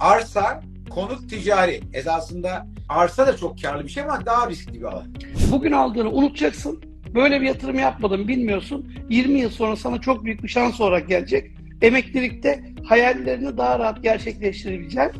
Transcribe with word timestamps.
arsa, 0.00 0.62
konut 0.90 1.30
ticari. 1.30 1.80
Esasında 1.92 2.66
arsa 2.88 3.26
da 3.26 3.36
çok 3.36 3.62
karlı 3.62 3.84
bir 3.84 3.88
şey 3.88 4.02
ama 4.02 4.26
daha 4.26 4.50
riskli 4.50 4.80
bir 4.80 4.84
alan. 4.84 5.06
Bugün 5.52 5.72
aldığını 5.72 6.10
unutacaksın. 6.10 6.82
Böyle 7.14 7.40
bir 7.40 7.46
yatırım 7.46 7.78
yapmadın 7.78 8.28
bilmiyorsun. 8.28 8.92
20 9.10 9.40
yıl 9.40 9.50
sonra 9.50 9.76
sana 9.76 10.00
çok 10.00 10.24
büyük 10.24 10.42
bir 10.42 10.48
şans 10.48 10.80
olarak 10.80 11.08
gelecek. 11.08 11.50
Emeklilikte 11.82 12.64
hayallerini 12.84 13.58
daha 13.58 13.78
rahat 13.78 14.02
gerçekleştirebileceğin 14.02 15.10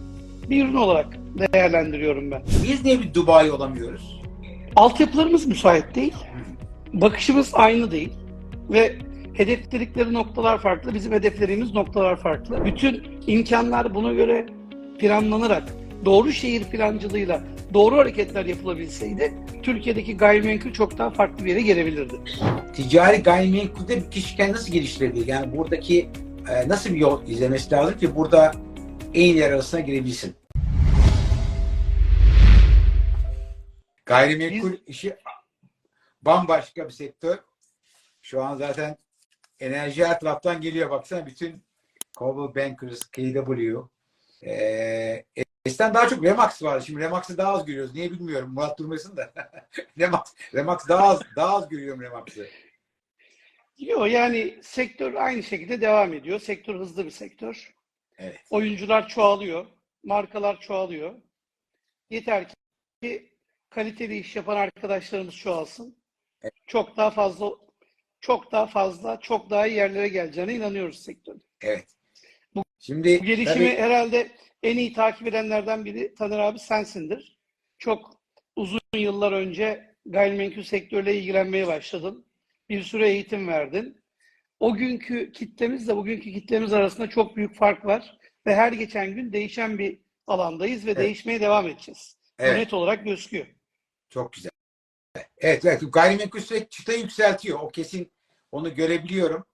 bir 0.50 0.64
ürün 0.64 0.74
olarak 0.74 1.06
değerlendiriyorum 1.52 2.30
ben. 2.30 2.42
Biz 2.64 2.84
niye 2.84 3.00
bir 3.00 3.14
Dubai 3.14 3.50
olamıyoruz? 3.50 4.20
Altyapılarımız 4.76 5.46
müsait 5.46 5.94
değil. 5.94 6.14
Bakışımız 6.92 7.50
aynı 7.54 7.90
değil. 7.90 8.12
Ve 8.70 8.98
hedefledikleri 9.34 10.12
noktalar 10.12 10.58
farklı. 10.58 10.94
Bizim 10.94 11.12
hedeflerimiz 11.12 11.74
noktalar 11.74 12.16
farklı. 12.16 12.64
Bütün 12.64 13.04
imkanlar 13.26 13.94
buna 13.94 14.12
göre 14.12 14.46
planlanarak 15.00 15.68
doğru 16.04 16.32
şehir 16.32 16.64
plancılığıyla 16.64 17.42
doğru 17.74 17.96
hareketler 17.96 18.46
yapılabilseydi 18.46 19.34
Türkiye'deki 19.62 20.16
gayrimenkul 20.16 20.72
çok 20.72 20.98
daha 20.98 21.10
farklı 21.10 21.44
bir 21.44 21.50
yere 21.50 21.60
gelebilirdi. 21.60 22.14
Ticari 22.74 23.22
gayrimenkulde 23.22 23.96
bir 23.96 24.10
kişiken 24.10 24.52
nasıl 24.52 24.72
geliştirebilir? 24.72 25.26
Yani 25.26 25.56
buradaki 25.56 26.10
e, 26.48 26.68
nasıl 26.68 26.90
bir 26.90 26.98
yol 26.98 27.28
izlemesi 27.28 27.70
lazım 27.70 27.98
ki 27.98 28.16
burada 28.16 28.52
en 29.14 29.36
yer 29.36 29.52
arasına 29.52 29.80
girebilsin? 29.80 30.36
Gayrimenkul 34.06 34.72
işi 34.86 35.16
bambaşka 36.22 36.84
bir 36.84 36.92
sektör. 36.92 37.38
Şu 38.22 38.44
an 38.44 38.56
zaten 38.56 38.96
enerji 39.60 40.04
her 40.04 40.20
taraftan 40.20 40.60
geliyor. 40.60 40.90
Baksana 40.90 41.26
bütün 41.26 41.62
Coldwell 42.18 42.62
Bankers, 42.62 43.00
KW. 43.00 43.76
Ee, 44.46 45.24
eskiden 45.64 45.94
daha 45.94 46.08
çok 46.08 46.24
Remax 46.24 46.62
vardı. 46.62 46.84
Şimdi 46.86 47.00
Remax'ı 47.00 47.38
daha 47.38 47.52
az 47.52 47.64
görüyoruz. 47.64 47.94
Niye 47.94 48.10
bilmiyorum. 48.10 48.50
Murat 48.54 48.78
durmasın 48.78 49.16
da. 49.16 49.32
Remax, 49.98 50.34
Remax 50.54 50.88
daha 50.88 51.08
az, 51.08 51.20
daha 51.36 51.56
az 51.56 51.68
görüyorum 51.68 52.02
Remax'ı. 52.02 52.48
Yok 53.78 54.10
yani 54.10 54.58
sektör 54.62 55.14
aynı 55.14 55.42
şekilde 55.42 55.80
devam 55.80 56.14
ediyor. 56.14 56.40
Sektör 56.40 56.74
hızlı 56.74 57.04
bir 57.04 57.10
sektör. 57.10 57.74
Evet. 58.18 58.40
Oyuncular 58.50 59.08
çoğalıyor. 59.08 59.66
Markalar 60.04 60.60
çoğalıyor. 60.60 61.14
Yeter 62.10 62.46
ki 63.02 63.32
kaliteli 63.70 64.18
iş 64.18 64.36
yapan 64.36 64.56
arkadaşlarımız 64.56 65.36
çoğalsın. 65.36 65.96
Çok 66.66 66.96
daha 66.96 67.10
fazla 67.10 67.50
çok 68.20 68.52
daha 68.52 68.66
fazla, 68.66 69.20
çok 69.20 69.50
daha 69.50 69.66
iyi 69.66 69.76
yerlere 69.76 70.08
geleceğine 70.08 70.54
inanıyoruz 70.54 71.02
sektörün. 71.02 71.42
Evet. 71.62 71.88
Şimdi 72.80 73.20
Bu 73.20 73.24
gelişimi 73.24 73.54
tabii- 73.54 73.82
herhalde 73.82 74.30
en 74.62 74.76
iyi 74.76 74.92
takip 74.92 75.26
edenlerden 75.26 75.84
biri 75.84 76.14
Taner 76.14 76.38
abi 76.38 76.58
sensindir. 76.58 77.38
Çok 77.78 78.20
uzun 78.56 78.80
yıllar 78.94 79.32
önce 79.32 79.94
gayrimenkul 80.06 80.62
sektörüyle 80.62 81.14
ilgilenmeye 81.16 81.66
başladın. 81.66 82.26
Bir 82.68 82.82
süre 82.82 83.08
eğitim 83.08 83.48
verdin. 83.48 84.00
O 84.60 84.74
günkü 84.74 85.32
kitlemizle 85.32 85.96
bugünkü 85.96 86.32
kitlemiz 86.32 86.72
arasında 86.72 87.10
çok 87.10 87.36
büyük 87.36 87.54
fark 87.56 87.84
var. 87.84 88.18
Ve 88.46 88.54
her 88.54 88.72
geçen 88.72 89.14
gün 89.14 89.32
değişen 89.32 89.78
bir 89.78 90.00
alandayız 90.26 90.86
ve 90.86 90.90
Evet. 90.90 91.02
değişmeye 91.02 91.40
devam 91.40 91.68
edeceğiz. 91.68 92.16
Bu 92.40 92.44
evet, 92.44 92.56
net 92.56 92.74
olarak 92.74 93.04
gözüküyor. 93.04 93.46
çok 94.08 94.32
güzel. 94.32 94.50
Evet, 95.38 95.64
evet. 95.64 95.82
Gayrimenkul 95.92 96.40
çıtayı 96.70 97.00
yükseltiyor. 97.00 97.60
O 97.60 97.68
kesin 97.68 98.12
onu 98.52 98.74
görebiliyorum. 98.74 99.44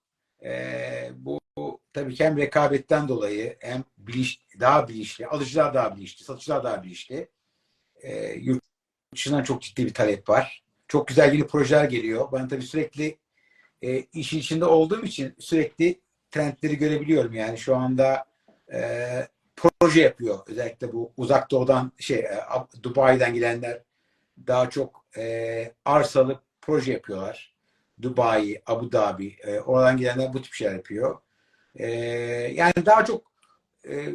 Ee, 0.43 1.09
bu, 1.15 1.39
bu 1.57 1.81
tabii 1.93 2.15
ki 2.15 2.25
hem 2.25 2.37
rekabetten 2.37 3.07
dolayı 3.07 3.57
hem 3.59 3.83
bilinç, 3.97 4.39
daha 4.59 4.87
bilinçli, 4.87 5.27
alıcılar 5.27 5.73
daha 5.73 5.95
bilinçli, 5.95 6.25
satıcılar 6.25 6.63
daha 6.63 6.83
bilinçli. 6.83 7.29
Ee, 8.01 8.33
yurt 8.33 8.63
dışından 9.13 9.43
çok 9.43 9.61
ciddi 9.61 9.85
bir 9.85 9.93
talep 9.93 10.29
var. 10.29 10.63
Çok 10.87 11.07
güzel 11.07 11.33
yeni 11.33 11.47
projeler 11.47 11.83
geliyor. 11.83 12.29
Ben 12.33 12.47
tabii 12.47 12.61
sürekli 12.61 13.17
e, 13.81 13.99
işin 13.99 14.39
içinde 14.39 14.65
olduğum 14.65 15.03
için 15.03 15.35
sürekli 15.39 16.01
trendleri 16.31 16.77
görebiliyorum. 16.77 17.33
Yani 17.33 17.57
şu 17.57 17.75
anda 17.75 18.25
e, 18.73 18.79
proje 19.55 20.01
yapıyor. 20.01 20.39
Özellikle 20.47 20.93
bu 20.93 21.13
uzak 21.17 21.51
doğudan 21.51 21.91
şey 21.99 22.19
e, 22.19 22.39
Dubai'den 22.83 23.33
gelenler 23.33 23.81
daha 24.47 24.69
çok 24.69 25.05
e, 25.17 25.73
arsalı 25.85 26.41
proje 26.61 26.93
yapıyorlar. 26.93 27.53
Dubai, 28.01 28.61
Abu 28.65 28.91
Dhabi, 28.91 29.35
e, 29.43 29.59
oradan 29.59 29.97
gelenler 29.97 30.33
bu 30.33 30.41
tip 30.41 30.53
şeyler 30.53 30.73
yapıyor. 30.73 31.19
E, 31.77 31.87
yani 32.53 32.73
daha 32.85 33.05
çok 33.05 33.31
e, 33.89 34.05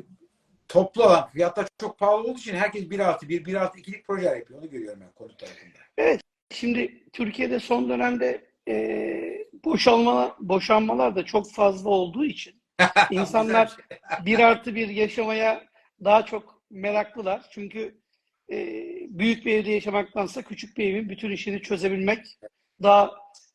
toplu 0.68 1.02
alan, 1.02 1.30
fiyatlar 1.30 1.66
çok 1.80 1.98
pahalı 1.98 2.22
olduğu 2.22 2.38
için 2.38 2.56
herkes 2.56 2.90
bir 2.90 2.98
artı 2.98 3.28
bir, 3.28 3.44
bir 3.44 3.54
artı 3.54 3.78
ikilik 3.78 4.06
projeler 4.06 4.36
yapıyor. 4.36 4.60
Onu 4.60 4.70
görüyorum 4.70 5.00
ben 5.00 5.12
konut 5.12 5.38
tarafında. 5.38 6.18
Şimdi 6.50 7.10
Türkiye'de 7.12 7.60
son 7.60 7.88
dönemde 7.88 8.44
e, 8.68 8.74
boşalma, 9.64 10.36
boşanmalar 10.40 11.16
da 11.16 11.24
çok 11.24 11.52
fazla 11.52 11.90
olduğu 11.90 12.24
için 12.24 12.62
İnsanlar 13.10 13.66
şey. 13.66 13.98
bir 14.26 14.38
artı 14.38 14.74
bir 14.74 14.88
yaşamaya 14.88 15.64
daha 16.04 16.26
çok 16.26 16.62
meraklılar. 16.70 17.46
Çünkü 17.50 18.00
e, 18.50 18.56
büyük 19.08 19.46
bir 19.46 19.52
evde 19.54 19.70
yaşamaktansa 19.70 20.42
küçük 20.42 20.76
bir 20.76 20.88
evin 20.88 21.08
bütün 21.08 21.30
işini 21.30 21.62
çözebilmek, 21.62 22.38
daha 22.82 23.10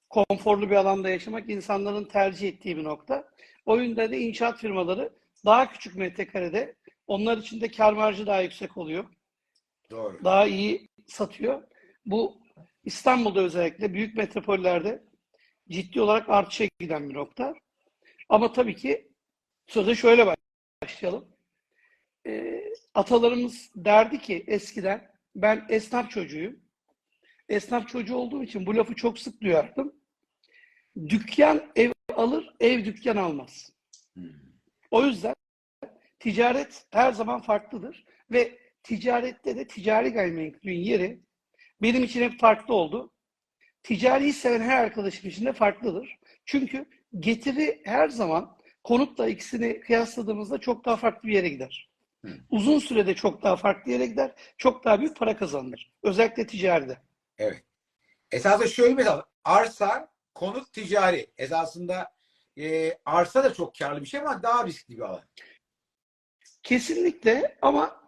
konforlu 0.09 0.69
bir 0.69 0.75
alanda 0.75 1.09
yaşamak 1.09 1.50
insanların 1.50 2.06
tercih 2.06 2.47
ettiği 2.47 2.78
bir 2.78 2.84
nokta. 2.84 3.29
O 3.67 3.81
yüzden 3.81 4.11
de 4.11 4.19
inşaat 4.19 4.59
firmaları 4.59 5.13
daha 5.45 5.72
küçük 5.72 5.95
metrekarede 5.95 6.75
onlar 7.07 7.38
için 7.38 7.61
de 7.61 7.72
kar 7.72 7.94
marjı 7.94 8.28
daha 8.28 8.41
yüksek 8.41 8.78
oluyor. 8.78 9.05
Doğru. 9.91 10.23
Daha 10.23 10.47
iyi 10.47 10.89
satıyor. 11.07 11.63
Bu 12.05 12.38
İstanbul'da 12.83 13.41
özellikle 13.41 13.94
büyük 13.94 14.17
metropollerde 14.17 15.03
ciddi 15.69 16.01
olarak 16.01 16.29
artışa 16.29 16.66
giden 16.79 17.09
bir 17.09 17.13
nokta. 17.13 17.53
Ama 18.29 18.53
tabii 18.53 18.75
ki 18.75 19.11
söze 19.67 19.95
şöyle 19.95 20.35
başlayalım. 20.84 21.25
Ee, 22.28 22.63
atalarımız 22.94 23.72
derdi 23.75 24.19
ki 24.19 24.44
eskiden 24.47 25.11
ben 25.35 25.66
esnaf 25.69 26.11
çocuğuyum. 26.11 26.59
Esnaf 27.49 27.88
çocuğu 27.88 28.16
olduğum 28.16 28.44
için 28.44 28.66
bu 28.66 28.75
lafı 28.75 28.95
çok 28.95 29.19
sık 29.19 29.41
duyardım. 29.41 29.95
Dükkan 31.09 31.72
ev 31.75 31.97
alır, 32.17 32.55
ev 32.59 32.85
dükkan 32.85 33.17
almaz. 33.17 33.72
Hmm. 34.13 34.29
O 34.91 35.05
yüzden 35.05 35.33
ticaret 36.19 36.85
her 36.91 37.11
zaman 37.11 37.41
farklıdır 37.41 38.05
ve 38.31 38.59
ticarette 38.83 39.57
de 39.57 39.67
ticari 39.67 40.09
gayrimenkulün 40.09 40.73
yeri 40.73 41.19
benim 41.81 42.03
için 42.03 42.22
hep 42.22 42.39
farklı 42.39 42.73
oldu. 42.73 43.13
Ticariyi 43.83 44.33
seven 44.33 44.61
her 44.61 44.83
arkadaşım 44.83 45.29
için 45.29 45.45
de 45.45 45.53
farklıdır. 45.53 46.19
Çünkü 46.45 46.85
getiri 47.19 47.81
her 47.85 48.09
zaman 48.09 48.57
konutla 48.84 49.28
ikisini 49.29 49.79
kıyasladığımızda 49.79 50.57
çok 50.57 50.85
daha 50.85 50.95
farklı 50.95 51.29
bir 51.29 51.34
yere 51.34 51.49
gider. 51.49 51.91
Hı. 52.25 52.31
Uzun 52.49 52.79
sürede 52.79 53.16
çok 53.16 53.44
daha 53.44 53.55
farklı 53.55 53.91
yere 53.91 54.05
gider. 54.05 54.35
Çok 54.57 54.85
daha 54.85 54.99
büyük 54.99 55.17
para 55.17 55.38
kazanılır. 55.38 55.91
Özellikle 56.03 56.47
ticaride. 56.47 56.97
Evet. 57.38 57.63
Esasında 58.31 58.67
şöyle 58.67 58.94
mesela 58.94 59.25
arsa, 59.44 60.11
konut 60.38 60.74
ticari. 60.74 61.28
Esasında 61.38 62.12
e, 62.58 62.98
arsa 63.06 63.44
da 63.44 63.53
çok 63.53 63.75
karlı 63.75 64.02
bir 64.02 64.08
şey 64.08 64.20
ama 64.20 64.44
daha 64.44 64.66
riskli 64.66 64.98
bir 64.98 65.02
alan. 65.02 65.24
Kesinlikle 66.64 67.58
ama 67.62 68.02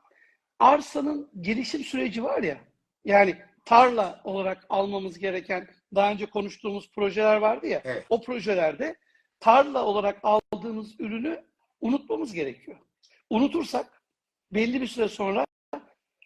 arsanın 0.59 1.31
gelişim 1.41 1.84
süreci 1.84 2.23
var 2.23 2.44
ya 2.44 2.57
yani 3.06 3.38
tarla 3.66 4.22
olarak 4.23 4.66
almamız 4.69 5.19
gereken 5.19 5.68
daha 5.95 6.12
önce 6.12 6.25
konuştuğumuz 6.25 6.91
projeler 6.91 7.38
vardı 7.38 7.68
ya 7.68 7.81
Evet. 7.85 8.06
o 8.09 8.22
projelerde 8.22 8.95
tarla 9.39 9.85
olarak 9.85 10.19
aldığımız 10.23 11.00
ürünü 11.00 11.45
unutmamız 11.81 12.34
gerekiyor. 12.34 12.78
Unutursak 13.29 14.03
belli 14.51 14.81
bir 14.81 14.88
süre 14.88 15.07
sonra 15.07 15.45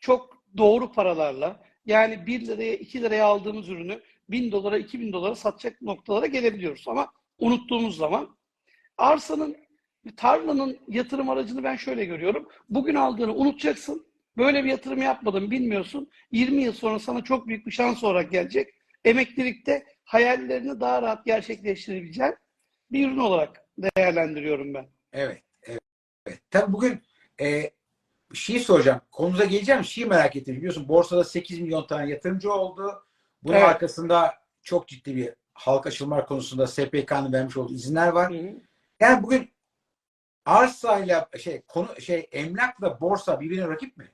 çok 0.01 0.43
doğru 0.57 0.91
paralarla 0.91 1.63
yani 1.85 2.27
1 2.27 2.47
liraya 2.47 2.75
2 2.75 3.01
liraya 3.01 3.25
aldığımız 3.25 3.69
ürünü 3.69 4.01
1000 4.33 4.51
dolara 4.51 4.77
2000 4.77 5.13
dolara 5.13 5.35
satacak 5.35 5.81
noktalara 5.81 6.25
gelebiliyoruz. 6.25 6.87
Ama 6.87 7.13
unuttuğumuz 7.39 7.97
zaman 7.97 8.37
arsanın 8.97 9.57
tarlanın 10.17 10.79
yatırım 10.87 11.29
aracını 11.29 11.63
ben 11.63 11.75
şöyle 11.75 12.05
görüyorum. 12.05 12.49
Bugün 12.69 12.95
aldığını 12.95 13.33
unutacaksın. 13.35 14.05
Böyle 14.37 14.63
bir 14.63 14.69
yatırım 14.69 15.01
yapmadın 15.01 15.51
bilmiyorsun. 15.51 16.09
20 16.31 16.63
yıl 16.63 16.73
sonra 16.73 16.99
sana 16.99 17.23
çok 17.23 17.47
büyük 17.47 17.65
bir 17.65 17.71
şans 17.71 18.03
olarak 18.03 18.31
gelecek. 18.31 18.73
Emeklilikte 19.05 19.85
hayallerini 20.03 20.79
daha 20.79 21.01
rahat 21.01 21.25
gerçekleştirebileceğin 21.25 22.35
bir 22.91 23.07
ürün 23.07 23.17
olarak 23.17 23.65
değerlendiriyorum 23.77 24.73
ben. 24.73 24.87
Evet. 25.13 25.43
Evet. 25.63 25.79
evet. 26.25 26.39
Tabii 26.51 26.73
bugün 26.73 27.01
e, 27.41 27.71
bir 28.31 28.37
şey 28.37 28.59
soracağım. 28.59 29.01
Konuza 29.11 29.45
geleceğim. 29.45 29.83
Şeyi 29.83 30.07
merak 30.07 30.35
ettim. 30.35 30.55
Biliyorsun 30.55 30.87
borsada 30.87 31.23
8 31.23 31.59
milyon 31.59 31.87
tane 31.87 32.11
yatırımcı 32.11 32.53
oldu. 32.53 33.03
Bunun 33.43 33.55
Evet. 33.55 33.65
arkasında 33.65 34.33
çok 34.61 34.87
ciddi 34.87 35.15
bir 35.15 35.33
halka 35.53 35.89
açılma 35.89 36.25
konusunda 36.25 36.67
SPK'nın 36.67 37.33
vermiş 37.33 37.57
olduğu 37.57 37.73
izinler 37.73 38.07
var. 38.07 38.33
Yani 38.99 39.23
bugün 39.23 39.53
arsayla 40.45 41.29
şey 41.39 41.61
konu 41.61 42.01
şey 42.01 42.27
emlakla 42.31 43.01
borsa 43.01 43.39
birbirine 43.39 43.67
rakip 43.67 43.97
mi? 43.97 44.11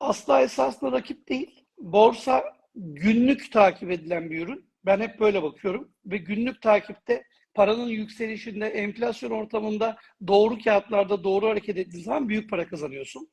Asla 0.00 0.42
esasında 0.42 0.92
rakip 0.92 1.28
değil. 1.28 1.64
Borsa 1.78 2.44
günlük 2.74 3.52
takip 3.52 3.90
edilen 3.90 4.30
bir 4.30 4.46
ürün. 4.46 4.70
Ben 4.84 5.00
hep 5.00 5.20
böyle 5.20 5.42
bakıyorum 5.42 5.92
ve 6.06 6.16
günlük 6.16 6.62
takipte 6.62 7.24
paranın 7.54 7.88
yükselişinde, 7.88 8.66
enflasyon 8.66 9.30
ortamında 9.30 9.96
doğru 10.26 10.58
kağıtlarda 10.58 11.24
doğru 11.24 11.48
hareket 11.48 11.76
ettiğin 11.78 12.04
zaman 12.04 12.28
büyük 12.28 12.50
para 12.50 12.68
kazanıyorsun. 12.68 13.30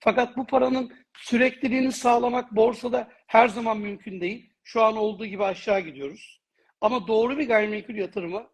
Fakat 0.00 0.36
bu 0.36 0.46
paranın 0.46 0.92
sürekliliğini 1.18 1.92
sağlamak 1.92 2.52
borsada 2.52 3.08
her 3.26 3.48
zaman 3.48 3.78
mümkün 3.78 4.20
değil. 4.20 4.52
Şu 4.64 4.82
an 4.82 4.96
olduğu 4.96 5.26
gibi 5.26 5.44
aşağı 5.44 5.80
gidiyoruz. 5.80 6.40
Ama 6.80 7.06
doğru 7.06 7.38
bir 7.38 7.48
gayrimenkul 7.48 7.94
yatırımı 7.94 8.46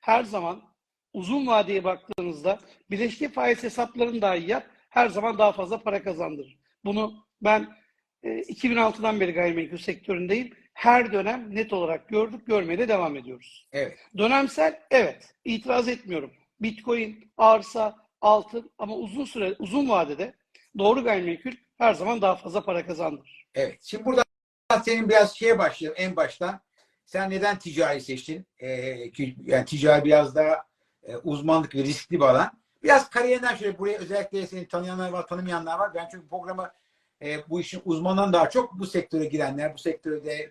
her 0.00 0.24
zaman 0.24 0.62
uzun 1.12 1.46
vadeye 1.46 1.84
baktığınızda 1.84 2.58
bileşke 2.90 3.28
faiz 3.28 3.62
hesaplarını 3.62 4.22
dahi 4.22 4.50
yap, 4.50 4.66
her 4.88 5.08
zaman 5.08 5.38
daha 5.38 5.52
fazla 5.52 5.82
para 5.82 6.02
kazandırır. 6.02 6.58
Bunu 6.84 7.26
ben 7.42 7.68
e, 8.22 8.28
2006'dan 8.28 9.20
beri 9.20 9.32
gayrimenkul 9.32 9.76
sektöründeyim. 9.76 10.54
Her 10.74 11.12
dönem 11.12 11.54
net 11.54 11.72
olarak 11.72 12.08
gördük, 12.08 12.46
görmeye 12.46 12.78
de 12.78 12.88
devam 12.88 13.16
ediyoruz. 13.16 13.68
Evet. 13.72 13.98
Dönemsel 14.18 14.80
evet, 14.90 15.34
itiraz 15.44 15.88
etmiyorum. 15.88 16.32
Bitcoin, 16.60 17.32
arsa, 17.36 17.96
altın 18.20 18.70
ama 18.78 18.96
uzun 18.96 19.24
süre, 19.24 19.54
uzun 19.58 19.88
vadede 19.88 20.34
doğru 20.78 21.04
gayrimenkul 21.04 21.52
her 21.78 21.94
zaman 21.94 22.22
daha 22.22 22.36
fazla 22.36 22.64
para 22.64 22.86
kazandırır. 22.86 23.46
Evet. 23.54 23.78
Şimdi 23.82 24.04
burada 24.04 24.24
senin 24.84 25.08
biraz 25.08 25.36
şeye 25.36 25.58
başlayalım 25.58 25.96
en 26.00 26.16
baştan. 26.16 26.60
Sen 27.04 27.30
neden 27.30 27.58
ticari 27.58 28.00
seçtin? 28.00 28.46
Ee, 28.58 29.10
ki- 29.10 29.36
yani 29.44 29.64
ticari 29.64 30.04
biraz 30.04 30.34
daha 30.34 30.64
e, 31.02 31.16
uzmanlık 31.16 31.74
ve 31.74 31.82
riskli 31.82 32.14
bir 32.16 32.24
alan. 32.24 32.60
Biraz 32.82 33.10
kariyerinden 33.10 33.54
şöyle 33.56 33.78
buraya 33.78 33.98
özellikle 33.98 34.46
seni 34.46 34.68
tanıyanlar 34.68 35.10
var, 35.10 35.26
tanımayanlar 35.26 35.78
var. 35.78 35.94
Ben 35.94 36.08
çünkü 36.10 36.28
programı 36.28 36.70
e, 37.22 37.48
bu 37.48 37.60
işin 37.60 37.82
uzmanından 37.84 38.32
daha 38.32 38.50
çok 38.50 38.78
bu 38.78 38.86
sektöre 38.86 39.24
girenler, 39.24 39.74
bu 39.74 39.78
sektörde 39.78 40.50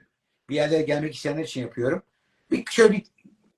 bir 0.49 0.55
yerlere 0.55 0.81
gelmek 0.81 1.15
isteyenler 1.15 1.43
için 1.43 1.61
yapıyorum. 1.61 2.03
Bir 2.51 2.65
şöyle 2.69 2.93
bir 2.93 3.03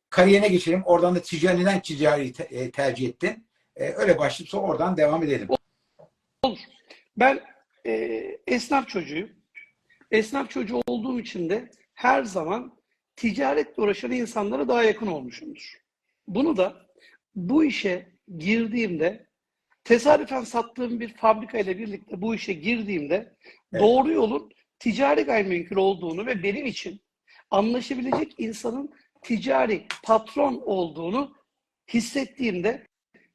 kariyerine 0.10 0.48
geçelim. 0.48 0.84
Oradan 0.86 1.16
da 1.16 1.22
ticari 1.22 1.60
neden 1.60 1.82
ticari 1.82 2.34
te- 2.34 2.44
e, 2.44 2.72
tercih 2.72 3.10
ettin? 3.10 3.46
E, 3.76 3.90
öyle 3.94 4.18
başlayıp 4.18 4.50
sonra 4.50 4.68
oradan 4.68 4.98
devam 4.98 5.24
edelim. 5.24 5.48
Ben 7.18 7.40
e, 7.86 7.92
esnaf 8.48 8.90
çocuğuyum. 8.90 9.30
Esnaf 10.12 10.50
çocuğu 10.50 10.82
olduğum 10.88 11.20
için 11.20 11.50
de 11.50 11.72
her 11.94 12.24
zaman 12.24 12.78
ticaretle 13.16 13.82
uğraşan 13.84 14.12
insanlara 14.12 14.68
daha 14.68 14.84
yakın 14.84 15.08
olmuşumdur. 15.08 15.74
Bunu 16.28 16.58
da 16.58 16.86
bu 17.36 17.64
işe 17.64 18.08
girdiğimde 18.38 19.28
tesadüfen 19.84 20.44
sattığım 20.44 21.00
bir 21.00 21.14
fabrika 21.14 21.58
ile 21.58 21.78
birlikte 21.78 22.22
bu 22.22 22.36
işe 22.36 22.54
girdiğimde 22.54 23.36
Evet. 23.74 23.84
doğru 23.84 24.12
yolun 24.12 24.52
ticari 24.80 25.22
gayrimenkul 25.22 25.76
olduğunu 25.76 26.26
ve 26.26 26.44
benim 26.44 26.66
için 26.66 27.02
anlaşabilecek 27.52 28.36
insanın 28.38 28.94
ticari 29.22 29.88
patron 30.04 30.62
olduğunu 30.66 31.36
hissettiğimde 31.94 32.88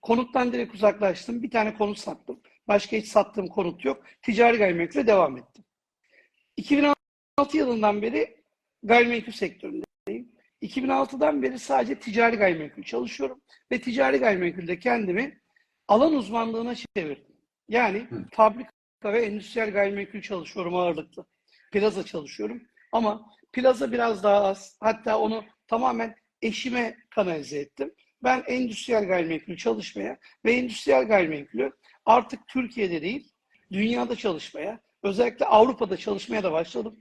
konuttan 0.03 0.53
direkt 0.53 0.75
uzaklaştım. 0.75 1.43
Bir 1.43 1.51
tane 1.51 1.75
konut 1.75 1.99
sattım. 1.99 2.41
Başka 2.69 2.97
hiç 2.97 3.09
sattığım 3.09 3.49
konut 3.49 3.85
yok. 3.85 4.05
Ticari 4.23 4.59
gayrimenkule 4.59 5.07
devam 5.07 5.37
ettim. 5.37 5.65
2006 6.57 6.97
yılından 7.55 8.03
beri 8.03 8.37
gayrimenkul 8.83 9.33
sektöründeyim. 9.33 10.33
2006'dan 10.63 11.43
beri 11.43 11.59
sadece 11.59 11.99
ticari 11.99 12.37
gayrimenkul 12.37 12.83
çalışıyorum 12.83 13.41
ve 13.73 13.81
ticari 13.81 14.19
gayrimenkulde 14.19 14.79
kendimi 14.79 15.41
alan 15.89 16.15
uzmanlığına 16.15 16.75
çevirdim. 16.75 17.37
Yani 17.69 17.99
Hı. 17.99 18.25
fabrika 18.33 18.73
ve 19.05 19.25
endüstriyel 19.25 19.71
gayrimenkul 19.71 20.21
çalışıyorum 20.21 20.75
ağırlıklı. 20.75 21.27
Plaza 21.73 22.05
çalışıyorum 22.05 22.63
ama 22.93 23.33
plaza 23.53 23.93
biraz 23.93 24.23
daha 24.23 24.45
az. 24.45 24.77
Hatta 24.81 25.19
onu 25.19 25.45
tamamen 25.67 26.17
eşime 26.43 26.97
kanalize 27.11 27.59
ettim. 27.59 27.95
Ben 28.23 28.45
endüstriyel 28.47 29.07
gayrimenkul 29.07 29.57
çalışmaya 29.57 30.19
ve 30.45 30.53
endüstriyel 30.53 31.05
gayrimenkulü 31.09 31.73
artık 32.07 32.49
Türkiye'de 32.49 33.03
değil, 33.03 33.33
dünyada 33.73 34.17
çalışmaya, 34.17 34.81
özellikle 35.03 35.47
Avrupa'da 35.47 35.97
çalışmaya 35.97 36.43
da 36.43 36.53
başladım. 36.53 36.97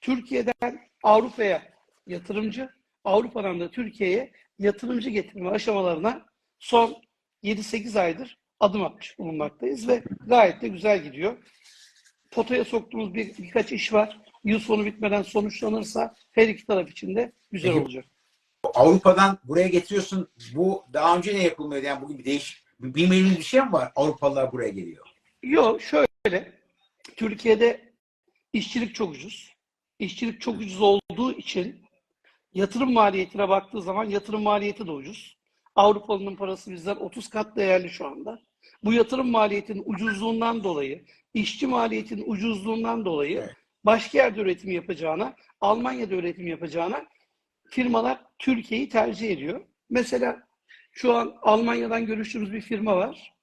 Türkiye'den 0.00 0.80
Avrupa'ya 1.02 1.62
yatırımcı, 2.06 2.70
Avrupa'dan 3.04 3.60
da 3.60 3.70
Türkiye'ye 3.70 4.32
yatırımcı 4.58 5.10
getirme 5.10 5.50
aşamalarına 5.50 6.26
son 6.58 7.02
7-8 7.42 8.00
aydır 8.00 8.38
adım 8.60 8.84
atmış 8.84 9.18
bulunmaktayız 9.18 9.88
ve 9.88 10.02
gayet 10.26 10.62
de 10.62 10.68
güzel 10.68 11.02
gidiyor. 11.02 11.36
Potaya 12.30 12.64
soktuğumuz 12.64 13.14
bir, 13.14 13.38
birkaç 13.38 13.72
iş 13.72 13.92
var. 13.92 14.20
Yıl 14.44 14.58
sonu 14.58 14.84
bitmeden 14.84 15.22
sonuçlanırsa 15.22 16.14
her 16.32 16.48
iki 16.48 16.66
taraf 16.66 16.90
için 16.90 17.16
de 17.16 17.32
güzel 17.50 17.72
Peki, 17.72 17.82
olacak. 17.82 18.04
Avrupa'dan 18.74 19.38
buraya 19.44 19.68
getiriyorsun. 19.68 20.28
Bu 20.54 20.84
daha 20.92 21.16
önce 21.16 21.34
ne 21.34 21.42
yapılmıyordu? 21.42 21.86
Yani 21.86 22.02
bugün 22.02 22.18
bir 22.18 22.24
değiş 22.24 22.61
bir 22.82 22.94
bilmediğimiz 22.94 23.38
bir 23.38 23.42
şey 23.42 23.60
mi 23.60 23.72
var? 23.72 23.92
Avrupalılar 23.96 24.52
buraya 24.52 24.68
geliyor. 24.68 25.06
Yok 25.42 25.80
şöyle, 25.82 26.52
Türkiye'de 27.16 27.92
işçilik 28.52 28.94
çok 28.94 29.10
ucuz. 29.10 29.52
İşçilik 29.98 30.40
çok 30.40 30.60
ucuz 30.60 30.80
olduğu 30.80 31.32
için 31.32 31.82
yatırım 32.54 32.92
maliyetine 32.92 33.48
baktığı 33.48 33.82
zaman 33.82 34.04
yatırım 34.04 34.42
maliyeti 34.42 34.86
de 34.86 34.90
ucuz. 34.90 35.36
Avrupalı'nın 35.74 36.36
parası 36.36 36.70
bizden 36.70 36.96
30 36.96 37.28
kat 37.28 37.56
değerli 37.56 37.90
şu 37.90 38.06
anda. 38.06 38.38
Bu 38.84 38.92
yatırım 38.92 39.30
maliyetinin 39.30 39.82
ucuzluğundan 39.86 40.64
dolayı, 40.64 41.04
işçi 41.34 41.66
maliyetinin 41.66 42.24
ucuzluğundan 42.26 43.04
dolayı 43.04 43.38
Evet. 43.38 43.56
başka 43.84 44.18
yerde 44.18 44.40
üretim 44.40 44.70
yapacağına, 44.70 45.36
Almanya'da 45.60 46.14
üretim 46.14 46.46
yapacağına 46.46 47.04
firmalar 47.70 48.24
Türkiye'yi 48.38 48.88
tercih 48.88 49.30
ediyor. 49.30 49.66
Mesela 49.90 50.42
şu 50.92 51.14
an 51.14 51.34
Almanya'dan 51.42 52.06
görüştüğümüz 52.06 52.52
bir 52.52 52.60
firma 52.60 52.96
var. 52.96 53.34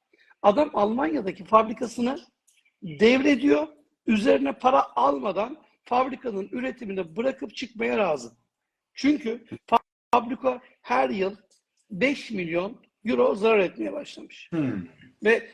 Adam 0.41 0.69
Almanya'daki 0.73 1.45
fabrikasını 1.45 2.19
devrediyor. 2.81 3.67
Üzerine 4.07 4.51
para 4.53 4.95
almadan 4.95 5.57
fabrikanın 5.83 6.49
üretimini 6.51 7.15
bırakıp 7.15 7.55
çıkmaya 7.55 7.97
razı. 7.97 8.31
Çünkü 8.93 9.45
fa- 9.67 9.79
fabrika 10.13 10.61
her 10.81 11.09
yıl 11.09 11.35
5 11.91 12.31
milyon 12.31 12.81
euro 13.05 13.35
zarar 13.35 13.59
etmeye 13.59 13.93
başlamış. 13.93 14.47
Hmm. 14.51 14.87
Ve 15.23 15.49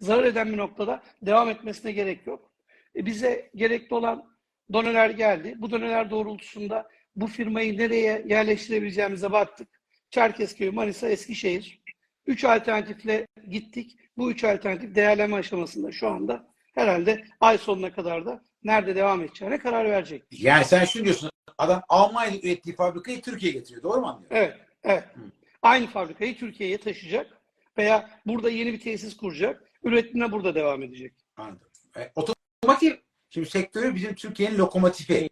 zarar 0.00 0.24
eden 0.24 0.52
bir 0.52 0.56
noktada 0.56 1.02
devam 1.22 1.48
etmesine 1.48 1.92
gerek 1.92 2.26
yok. 2.26 2.50
E 2.96 3.06
bize 3.06 3.50
gerekli 3.54 3.94
olan 3.94 4.36
doneler 4.72 5.10
geldi. 5.10 5.54
Bu 5.58 5.70
doneler 5.70 6.10
doğrultusunda 6.10 6.88
bu 7.16 7.26
firmayı 7.26 7.78
nereye 7.78 8.24
yerleştirebileceğimize 8.26 9.32
baktık. 9.32 9.75
Çerkezköy, 10.10 10.70
Manisa, 10.70 11.08
Eskişehir. 11.08 11.82
Üç 12.26 12.44
alternatifle 12.44 13.26
gittik. 13.48 13.96
Bu 14.16 14.30
üç 14.30 14.44
alternatif 14.44 14.94
değerleme 14.94 15.36
aşamasında 15.36 15.92
şu 15.92 16.08
anda. 16.08 16.46
Herhalde 16.74 17.24
ay 17.40 17.58
sonuna 17.58 17.92
kadar 17.92 18.26
da 18.26 18.44
nerede 18.64 18.96
devam 18.96 19.22
edeceğine 19.22 19.58
karar 19.58 19.84
verecek. 19.84 20.22
Yani 20.30 20.64
sen 20.64 20.84
şunu 20.84 21.04
diyorsun. 21.04 21.30
Adam 21.58 21.82
Almanya'da 21.88 22.36
ürettiği 22.36 22.76
fabrikayı 22.76 23.22
Türkiye'ye 23.22 23.58
getiriyor. 23.58 23.82
Doğru 23.82 24.00
mu 24.00 24.06
anlıyorum? 24.06 24.36
Evet, 24.36 24.54
evet. 24.84 25.04
Hı. 25.14 25.20
Aynı 25.62 25.86
fabrikayı 25.86 26.38
Türkiye'ye 26.38 26.78
taşıyacak 26.78 27.40
veya 27.78 28.10
burada 28.26 28.50
yeni 28.50 28.72
bir 28.72 28.80
tesis 28.80 29.16
kuracak. 29.16 29.62
Üretimine 29.84 30.32
burada 30.32 30.54
devam 30.54 30.82
edecek. 30.82 31.14
Anladım. 31.36 31.68
E, 31.96 32.12
otomotiv 32.14 32.92
şimdi 33.30 33.50
sektörü 33.50 33.94
bizim 33.94 34.14
Türkiye'nin 34.14 34.58
lokomotifi. 34.58 35.28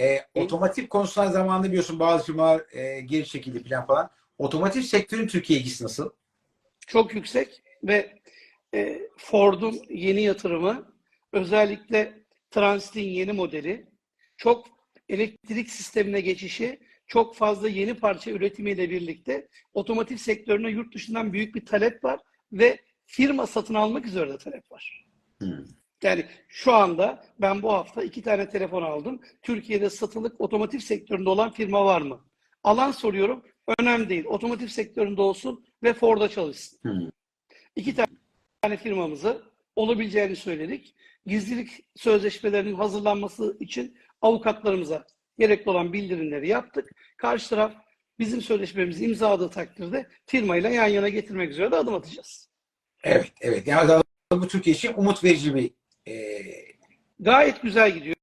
E, 0.00 0.20
otomotiv 0.34 0.86
konusunda 0.86 1.30
zamanında 1.30 1.68
biliyorsun 1.68 1.98
bazı 1.98 2.24
firmalar 2.24 2.62
e, 2.72 3.00
geri 3.00 3.26
çekildi 3.26 3.68
falan 3.68 3.86
falan. 3.86 4.10
Otomotiv 4.38 4.80
sektörün 4.80 5.26
Türkiye 5.26 5.58
ilgisi 5.60 5.84
nasıl? 5.84 6.10
Çok 6.86 7.14
yüksek 7.14 7.62
ve 7.82 8.20
e, 8.74 9.00
Ford'un 9.16 9.82
yeni 9.90 10.22
yatırımı 10.22 10.92
özellikle 11.32 12.26
Transit'in 12.50 13.08
yeni 13.08 13.32
modeli 13.32 13.86
çok 14.36 14.66
elektrik 15.08 15.70
sistemine 15.70 16.20
geçişi 16.20 16.80
çok 17.06 17.36
fazla 17.36 17.68
yeni 17.68 17.94
parça 17.94 18.30
üretimiyle 18.30 18.90
birlikte 18.90 19.48
otomotiv 19.74 20.16
sektörüne 20.16 20.70
yurt 20.70 20.94
dışından 20.94 21.32
büyük 21.32 21.54
bir 21.54 21.66
talep 21.66 22.04
var 22.04 22.20
ve 22.52 22.78
firma 23.06 23.46
satın 23.46 23.74
almak 23.74 24.06
üzere 24.06 24.32
de 24.32 24.38
talep 24.38 24.72
var. 24.72 25.06
Hmm. 25.38 25.64
Yani 26.06 26.26
şu 26.48 26.72
anda 26.72 27.24
ben 27.40 27.62
bu 27.62 27.72
hafta 27.72 28.02
iki 28.02 28.22
tane 28.22 28.48
telefon 28.48 28.82
aldım. 28.82 29.20
Türkiye'de 29.42 29.90
satılık 29.90 30.40
otomotiv 30.40 30.78
sektöründe 30.78 31.30
olan 31.30 31.52
firma 31.52 31.84
var 31.84 32.00
mı? 32.00 32.20
Alan 32.64 32.90
soruyorum. 32.92 33.44
Önemli 33.78 34.08
değil. 34.08 34.24
Otomotiv 34.24 34.66
sektöründe 34.66 35.22
olsun 35.22 35.66
ve 35.82 35.92
Ford'a 35.92 36.28
çalışsın. 36.28 36.78
Hmm. 36.82 37.10
İki 37.76 37.94
tane 38.62 38.76
firmamızı 38.76 39.42
olabileceğini 39.76 40.36
söyledik. 40.36 40.94
Gizlilik 41.26 41.84
sözleşmelerinin 41.96 42.74
hazırlanması 42.74 43.56
için 43.60 43.98
avukatlarımıza 44.20 45.06
gerekli 45.38 45.70
olan 45.70 45.92
bildirimleri 45.92 46.48
yaptık. 46.48 46.90
Karşı 47.16 47.50
taraf 47.50 47.74
bizim 48.18 48.42
sözleşmemizi 48.42 49.04
imzaladığı 49.04 49.50
takdirde 49.50 50.08
firmayla 50.26 50.70
yan 50.70 50.86
yana 50.86 51.08
getirmek 51.08 51.50
üzere 51.50 51.70
de 51.70 51.76
adım 51.76 51.94
atacağız. 51.94 52.48
Evet, 53.04 53.32
evet. 53.40 53.66
Yani 53.66 54.02
bu 54.32 54.48
Türkiye 54.48 54.76
için 54.76 54.92
umut 54.96 55.24
verici 55.24 55.54
bir 55.54 55.70
e, 56.08 56.42
Gayet 57.20 57.62
güzel 57.62 57.90
gidiyor 57.90 58.16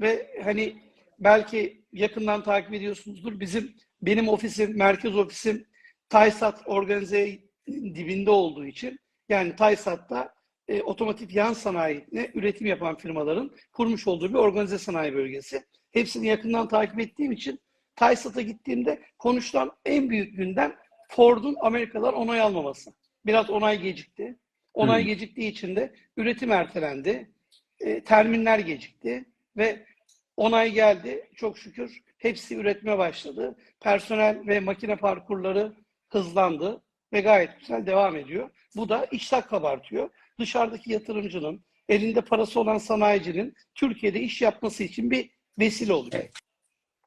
ve 0.00 0.40
hani 0.44 0.76
belki 1.18 1.84
yakından 1.92 2.42
takip 2.42 2.74
ediyorsunuzdur. 2.74 3.40
Bizim 3.40 3.74
benim 4.02 4.28
ofisim, 4.28 4.78
merkez 4.78 5.16
ofisim 5.16 5.66
Taysat 6.08 6.62
organize 6.66 7.38
dibinde 7.68 8.30
olduğu 8.30 8.66
için 8.66 8.98
yani 9.28 9.56
Taysat'ta 9.56 10.34
e, 10.68 10.82
otomotiv 10.82 11.30
yan 11.30 11.52
sanayine 11.52 12.30
üretim 12.34 12.66
yapan 12.66 12.96
firmaların 12.96 13.50
kurmuş 13.72 14.06
olduğu 14.06 14.28
bir 14.28 14.38
organize 14.38 14.78
sanayi 14.78 15.14
bölgesi. 15.14 15.64
Hepsini 15.90 16.26
yakından 16.26 16.68
takip 16.68 17.00
ettiğim 17.00 17.32
için 17.32 17.60
Taysat'a 17.96 18.42
gittiğimde 18.42 19.02
konuşulan 19.18 19.72
en 19.84 20.10
büyük 20.10 20.36
gündem 20.36 20.76
Ford'un 21.08 21.56
Amerikalılar 21.60 22.12
onay 22.12 22.40
almaması. 22.40 22.92
Biraz 23.26 23.50
onay 23.50 23.80
gecikti. 23.80 24.38
Onay 24.74 25.00
Hmm. 25.02 25.08
geciktiği 25.08 25.48
için 25.50 25.76
de 25.76 25.94
üretim 26.16 26.52
ertelendi. 26.52 27.30
E, 27.80 28.04
terminler 28.04 28.58
gecikti 28.58 29.24
ve 29.56 29.86
onay 30.36 30.72
geldi. 30.72 31.30
Çok 31.36 31.58
şükür 31.58 32.02
hepsi 32.18 32.56
üretmeye 32.56 32.98
başladı. 32.98 33.56
Personel 33.80 34.46
ve 34.46 34.60
makine 34.60 34.96
parkurları 34.96 35.72
hızlandı 36.08 36.82
ve 37.12 37.20
gayet 37.20 37.60
güzel 37.60 37.86
devam 37.86 38.16
ediyor. 38.16 38.50
Bu 38.76 38.88
da 38.88 39.04
iştah 39.04 39.48
kabartıyor. 39.48 40.10
Dışarıdaki 40.40 40.92
yatırımcının, 40.92 41.64
elinde 41.88 42.20
parası 42.20 42.60
olan 42.60 42.78
sanayicinin 42.78 43.54
Türkiye'de 43.74 44.20
iş 44.20 44.42
yapması 44.42 44.82
için 44.82 45.10
bir 45.10 45.30
vesile 45.58 45.92
oluyor. 45.92 46.12
Evet. 46.14 46.32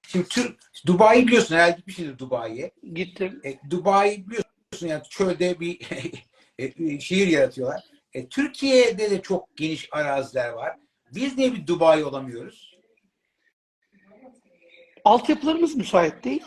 Şimdi 0.08 0.28
Türk, 0.28 0.60
Dubai'yi 0.86 1.28
biliyorsun 1.28 1.56
herhalde 1.56 1.76
gitmişsindir 1.78 2.20
Dubai'ye. 2.20 2.72
Gittim. 2.94 3.42
E, 3.46 3.70
Dubai 3.70 4.26
biliyorsun 4.28 4.88
yani 4.88 5.04
çölde 5.10 5.60
bir 5.60 5.80
e, 6.60 7.00
şehir 7.00 7.28
yaratıyorlar. 7.28 7.84
E, 8.14 8.28
Türkiye'de 8.28 9.12
de 9.12 9.22
çok 9.22 9.58
geniş 9.58 9.90
araziler 9.92 10.50
var. 10.50 10.78
Biz 11.14 11.38
niye 11.38 11.54
bir 11.54 11.68
Dubai 11.68 12.04
olamıyoruz? 12.04 12.76
Altyapılarımız 15.06 15.76
müsait 15.76 16.24
değil. 16.24 16.44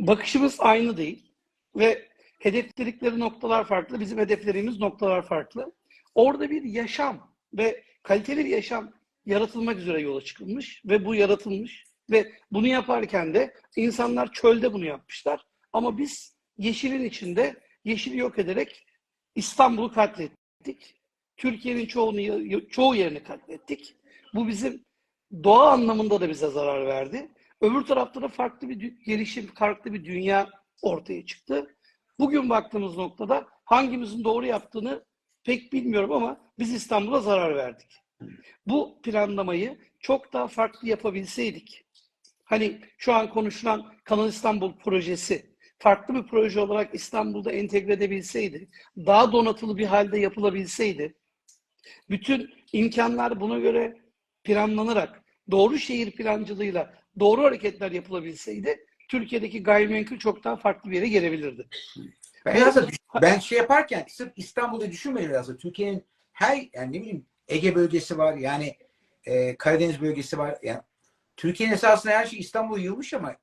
Bakışımız 0.00 0.56
aynı 0.58 0.96
değil. 0.96 1.32
Ve 1.76 2.08
hedefledikleri 2.38 3.20
noktalar 3.20 3.64
farklı. 3.64 4.00
Bizim 4.00 4.18
hedeflerimiz 4.18 4.80
noktalar 4.80 5.26
farklı. 5.26 5.72
Orada 6.14 6.50
bir 6.50 6.62
yaşam 6.62 7.34
ve 7.54 7.84
kaliteli 8.02 8.44
bir 8.44 8.50
yaşam 8.50 8.92
yaratılmak 9.26 9.78
üzere 9.78 10.00
yola 10.00 10.20
çıkılmış 10.20 10.82
ve 10.84 11.04
bu 11.04 11.14
yaratılmış 11.14 11.84
ve 12.10 12.32
bunu 12.52 12.66
yaparken 12.66 13.34
de 13.34 13.54
insanlar 13.76 14.32
çölde 14.32 14.72
bunu 14.72 14.84
yapmışlar. 14.84 15.46
Ama 15.72 15.98
biz 15.98 16.36
yeşilin 16.58 17.04
içinde 17.04 17.56
yeşili 17.84 18.18
yok 18.18 18.38
ederek 18.38 18.86
İstanbul'u 19.34 19.92
katlettik. 19.92 20.94
Türkiye'nin 21.36 21.86
çoğunu, 21.86 22.68
çoğu 22.68 22.94
yerini 22.94 23.22
katlettik. 23.22 23.96
Bu 24.34 24.48
bizim 24.48 24.84
doğa 25.44 25.70
anlamında 25.72 26.20
da 26.20 26.28
bize 26.28 26.48
zarar 26.48 26.86
verdi. 26.86 27.32
Öbür 27.60 27.82
tarafta 27.82 28.22
da 28.22 28.28
farklı 28.28 28.68
bir 28.68 29.04
gelişim, 29.06 29.46
farklı 29.54 29.92
bir 29.92 30.04
dünya 30.04 30.50
ortaya 30.82 31.26
çıktı. 31.26 31.76
Bugün 32.18 32.50
baktığımız 32.50 32.96
noktada 32.96 33.48
hangimizin 33.64 34.24
doğru 34.24 34.46
yaptığını 34.46 35.04
pek 35.44 35.72
bilmiyorum 35.72 36.12
ama 36.12 36.40
biz 36.58 36.74
İstanbul'a 36.74 37.20
zarar 37.20 37.56
verdik. 37.56 37.98
Bu 38.66 39.02
planlamayı 39.02 39.78
çok 40.00 40.32
daha 40.32 40.48
farklı 40.48 40.88
yapabilseydik, 40.88 41.84
hani 42.44 42.80
şu 42.98 43.14
an 43.14 43.30
konuşulan 43.30 43.94
Kanal 44.04 44.28
İstanbul 44.28 44.76
projesi 44.76 45.51
farklı 45.82 46.14
bir 46.14 46.22
proje 46.22 46.60
olarak 46.60 46.94
İstanbul'da 46.94 47.52
entegre 47.52 47.92
edebilseydi, 47.92 48.68
daha 48.96 49.32
donatılı 49.32 49.76
bir 49.76 49.86
halde 49.86 50.18
yapılabilseydi, 50.18 51.14
bütün 52.10 52.54
imkanlar 52.72 53.40
buna 53.40 53.58
göre 53.58 53.96
planlanarak 54.44 55.22
doğru 55.50 55.78
şehir 55.78 56.10
plancılığıyla 56.10 56.94
doğru 57.20 57.42
hareketler 57.42 57.92
yapılabilseydi 57.92 58.86
Türkiye'deki 59.08 59.62
gayrimenkul 59.62 60.18
çok 60.18 60.44
daha 60.44 60.56
farklı 60.56 60.90
bir 60.90 60.96
yere 60.96 61.08
gelebilirdi. 61.08 61.68
Ben, 62.46 62.56
biraz 62.56 62.76
da 62.76 62.86
ben 63.22 63.38
şey 63.38 63.58
yaparken 63.58 64.04
sırf 64.08 64.32
İstanbul'da 64.36 64.90
düşünmedim 64.90 65.30
biraz 65.30 65.48
da. 65.48 65.56
Türkiye'nin 65.56 66.04
her 66.32 66.68
yani 66.72 66.92
ne 66.92 67.00
bileyim 67.00 67.26
Ege 67.48 67.74
bölgesi 67.74 68.18
var 68.18 68.36
yani 68.36 68.76
e, 69.24 69.56
Karadeniz 69.56 70.00
bölgesi 70.00 70.38
var. 70.38 70.58
Yani 70.62 70.80
Türkiye'nin 71.36 71.74
esasında 71.74 72.12
her 72.12 72.26
şey 72.26 72.38
İstanbul'a 72.38 72.78
yığılmış 72.78 73.14
ama 73.14 73.36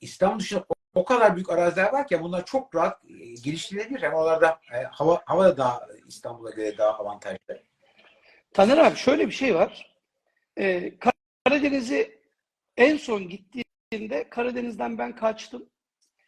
İstanbul 0.00 0.38
dışında 0.38 0.64
o, 0.94 1.04
kadar 1.04 1.36
büyük 1.36 1.50
araziler 1.50 1.92
var 1.92 2.08
ki 2.08 2.22
bunlar 2.22 2.44
çok 2.44 2.74
rahat 2.74 3.04
e, 3.04 3.14
geliştirilebilir. 3.44 4.02
Hem 4.02 4.14
oralarda 4.14 4.60
e, 4.72 4.82
hava, 4.82 5.22
hava 5.26 5.44
da 5.44 5.56
daha 5.56 5.86
İstanbul'a 6.08 6.50
göre 6.50 6.78
daha 6.78 6.98
avantajlı. 6.98 7.62
Taner 8.52 8.78
abi 8.78 8.96
şöyle 8.96 9.26
bir 9.26 9.32
şey 9.32 9.54
var. 9.54 9.96
Ee, 10.58 10.92
Karadeniz'i 11.44 12.20
en 12.76 12.96
son 12.96 13.28
gittiğinde 13.28 14.28
Karadeniz'den 14.30 14.98
ben 14.98 15.14
kaçtım. 15.14 15.68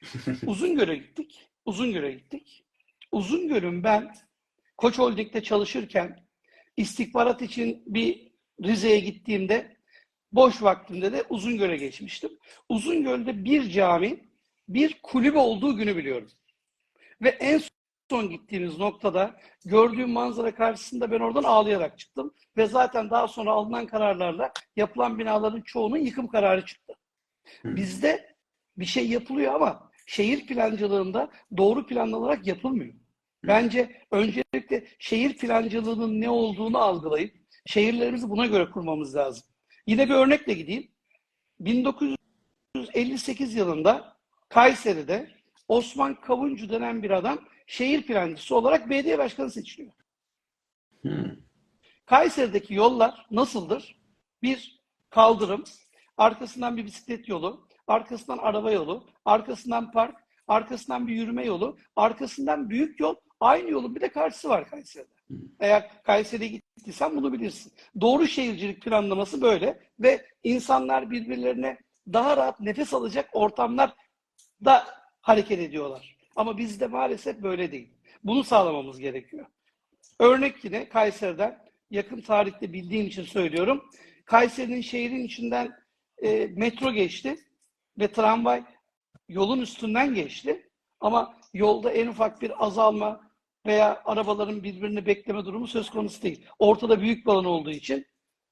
Uzungöl'e 0.46 0.96
gittik. 0.96 1.50
Uzungöl'e 1.64 2.12
gittik. 2.12 2.64
Uzungöl'ün 3.12 3.84
ben 3.84 4.14
Koç 4.76 4.98
Holding'de 4.98 5.42
çalışırken 5.42 6.26
istihbarat 6.76 7.42
için 7.42 7.82
bir 7.86 8.32
Rize'ye 8.64 9.00
gittiğimde 9.00 9.76
boş 10.32 10.62
vaktimde 10.62 11.12
de 11.12 11.24
Uzungöl'e 11.30 11.76
geçmiştim. 11.76 12.30
Uzungöl'de 12.68 13.44
bir 13.44 13.70
cami, 13.70 14.31
bir 14.68 15.00
kulübe 15.02 15.38
olduğu 15.38 15.76
günü 15.76 15.96
biliyorum. 15.96 16.30
Ve 17.22 17.28
en 17.28 17.60
son 18.10 18.30
gittiğimiz 18.30 18.78
noktada 18.78 19.40
gördüğüm 19.64 20.10
manzara 20.10 20.54
karşısında 20.54 21.10
ben 21.10 21.20
oradan 21.20 21.42
ağlayarak 21.42 21.98
çıktım. 21.98 22.34
Ve 22.56 22.66
zaten 22.66 23.10
daha 23.10 23.28
sonra 23.28 23.50
alınan 23.50 23.86
kararlarla 23.86 24.52
yapılan 24.76 25.18
binaların 25.18 25.60
çoğunun 25.60 25.96
yıkım 25.96 26.28
kararı 26.28 26.66
çıktı. 26.66 26.94
Bizde 27.64 28.36
bir 28.76 28.84
şey 28.84 29.08
yapılıyor 29.08 29.54
ama 29.54 29.90
şehir 30.06 30.46
plancılığında 30.46 31.30
doğru 31.56 31.86
planlanarak 31.86 32.46
yapılmıyor. 32.46 32.94
Bence 33.44 34.02
öncelikle 34.10 34.86
şehir 34.98 35.38
plancılığının 35.38 36.20
ne 36.20 36.30
olduğunu 36.30 36.78
algılayıp 36.78 37.36
şehirlerimizi 37.66 38.30
buna 38.30 38.46
göre 38.46 38.70
kurmamız 38.70 39.16
lazım. 39.16 39.44
Yine 39.86 40.08
bir 40.08 40.14
örnekle 40.14 40.52
gideyim. 40.52 40.90
1958 41.60 43.54
yılında 43.54 44.11
Kayseri'de 44.52 45.30
Osman 45.68 46.20
Kavuncu 46.20 46.70
denen 46.70 47.02
bir 47.02 47.10
adam 47.10 47.38
şehir 47.66 48.06
plancısı 48.06 48.56
olarak 48.56 48.90
belediye 48.90 49.18
başkanı 49.18 49.50
seçiliyor. 49.50 49.92
Hmm. 51.02 51.30
Kayseri'deki 52.06 52.74
yollar 52.74 53.26
nasıldır? 53.30 54.00
Bir 54.42 54.82
kaldırım, 55.10 55.64
arkasından 56.16 56.76
bir 56.76 56.84
bisiklet 56.84 57.28
yolu, 57.28 57.68
arkasından 57.86 58.38
araba 58.38 58.72
yolu, 58.72 59.06
arkasından 59.24 59.92
park, 59.92 60.16
arkasından 60.48 61.06
bir 61.06 61.14
yürüme 61.14 61.44
yolu, 61.44 61.78
arkasından 61.96 62.70
büyük 62.70 63.00
yol, 63.00 63.14
aynı 63.40 63.70
yolun 63.70 63.94
bir 63.94 64.00
de 64.00 64.08
karşısı 64.08 64.48
var 64.48 64.70
Kayseri'de. 64.70 65.12
Eğer 65.60 66.02
Kayseri'ye 66.02 66.60
gittiysen 66.76 67.16
bunu 67.16 67.32
bilirsin. 67.32 67.72
Doğru 68.00 68.26
şehircilik 68.26 68.82
planlaması 68.82 69.42
böyle 69.42 69.80
ve 70.00 70.26
insanlar 70.42 71.10
birbirlerine 71.10 71.78
daha 72.12 72.36
rahat 72.36 72.60
nefes 72.60 72.94
alacak 72.94 73.28
ortamlar 73.32 73.94
da 74.64 74.86
hareket 75.20 75.58
ediyorlar. 75.58 76.16
Ama 76.36 76.58
bizde 76.58 76.86
maalesef 76.86 77.42
böyle 77.42 77.72
değil. 77.72 77.88
Bunu 78.24 78.44
sağlamamız 78.44 78.98
gerekiyor. 78.98 79.46
Örnek 80.18 80.64
yine 80.64 80.88
Kayseri'den 80.88 81.58
yakın 81.90 82.20
tarihte 82.20 82.72
bildiğim 82.72 83.06
için 83.06 83.22
söylüyorum. 83.22 83.84
Kayseri'nin 84.24 84.80
şehrin 84.80 85.24
içinden 85.24 85.72
e, 86.22 86.46
metro 86.46 86.92
geçti 86.92 87.36
ve 87.98 88.12
tramvay 88.12 88.62
yolun 89.28 89.60
üstünden 89.60 90.14
geçti. 90.14 90.70
Ama 91.00 91.34
yolda 91.54 91.92
en 91.92 92.06
ufak 92.06 92.42
bir 92.42 92.66
azalma 92.66 93.32
veya 93.66 94.02
arabaların 94.04 94.62
birbirini 94.62 95.06
bekleme 95.06 95.44
durumu 95.44 95.66
söz 95.66 95.90
konusu 95.90 96.22
değil. 96.22 96.46
Ortada 96.58 97.00
büyük 97.00 97.26
bir 97.26 97.30
alan 97.30 97.44
olduğu 97.44 97.70
için 97.70 98.06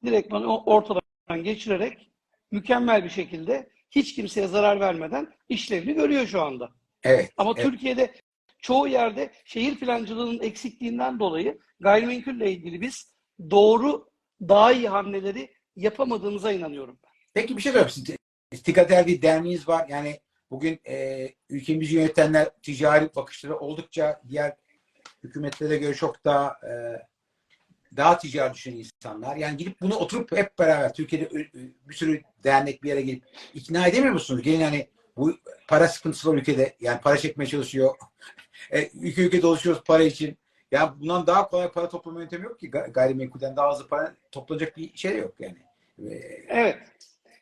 direktman 0.05 0.45
ortadan 0.45 1.45
geçirerek 1.45 2.11
mükemmel 2.50 3.05
bir 3.05 3.11
şekilde 3.11 3.71
hiç 3.90 4.14
kimseye 4.14 4.47
zarar 4.47 4.80
vermeden 4.80 5.32
işlevini 5.49 5.94
görüyor 5.94 6.26
şu 6.26 6.42
anda. 6.42 6.70
Evet. 7.02 7.32
Ama 7.37 7.52
evet. 7.56 7.64
Türkiye'de 7.64 8.14
çoğu 8.59 8.88
yerde 8.88 9.30
şehir 9.44 9.80
plancılığının 9.80 10.42
eksikliğinden 10.42 11.20
dolayı 11.20 11.59
gayrimenkulle 11.80 12.52
ilgili 12.52 12.80
biz 12.80 13.14
doğru, 13.50 14.09
daha 14.40 14.73
iyi 14.73 14.88
hamleleri 14.88 15.54
yapamadığımıza 15.76 16.52
inanıyorum. 16.52 16.99
Peki 17.35 17.56
bir 17.56 17.62
şey 17.62 17.73
sorayım. 17.73 17.90
İstikat 18.52 18.90
Erdi 18.90 19.23
derneğiniz 19.23 19.68
var. 19.68 19.87
Yani 19.88 20.20
bugün 20.50 20.80
e, 20.88 21.28
ülkemizi 21.49 21.94
yönetenler 21.97 22.49
ticari 22.62 23.14
bakışları 23.16 23.59
oldukça 23.59 24.23
diğer 24.28 24.56
hükümetlere 25.23 25.76
göre 25.76 25.94
çok 25.94 26.25
daha 26.25 26.49
e, 26.49 26.70
daha 27.97 28.18
ticari 28.18 28.54
düşünen 28.54 28.76
insanlar. 28.76 29.37
Yani 29.37 29.56
gidip 29.56 29.80
bunu 29.80 29.94
oturup 29.97 30.32
hep 30.32 30.59
beraber 30.59 30.94
Türkiye'de 30.94 31.30
bir 31.88 31.94
sürü 31.94 32.23
dernek 32.44 32.82
bir 32.82 32.88
yere 32.88 33.00
gelip 33.00 33.25
ikna 33.54 33.87
edemiyor 33.87 34.12
musunuz? 34.12 34.42
Gelin 34.42 34.61
hani 34.61 34.87
Bu 35.16 35.37
para 35.68 35.88
sıkıntısı 35.88 36.28
var 36.32 36.38
ülkede. 36.38 36.76
Yani 36.80 37.00
para 37.00 37.16
çekmeye 37.16 37.47
çalışıyor. 37.47 37.94
E, 38.73 38.90
ülke 39.00 39.23
ülke 39.23 39.42
dolaşıyoruz 39.42 39.82
para 39.85 40.02
için. 40.02 40.38
Yani 40.70 40.90
bundan 41.00 41.26
daha 41.26 41.49
kolay 41.49 41.70
para 41.73 41.88
toplama 41.88 42.20
yöntemi 42.20 42.44
yok 42.44 42.61
ki. 42.61 42.70
Ga- 42.70 42.92
Gayrimenkulden 42.92 43.56
daha 43.56 43.73
hızlı 43.73 43.88
para 43.88 44.14
toplanacak 44.32 44.76
bir 44.76 44.97
şey 44.97 45.18
yok 45.18 45.35
yani. 45.38 45.56
E, 45.99 46.14
Evet. 46.49 46.78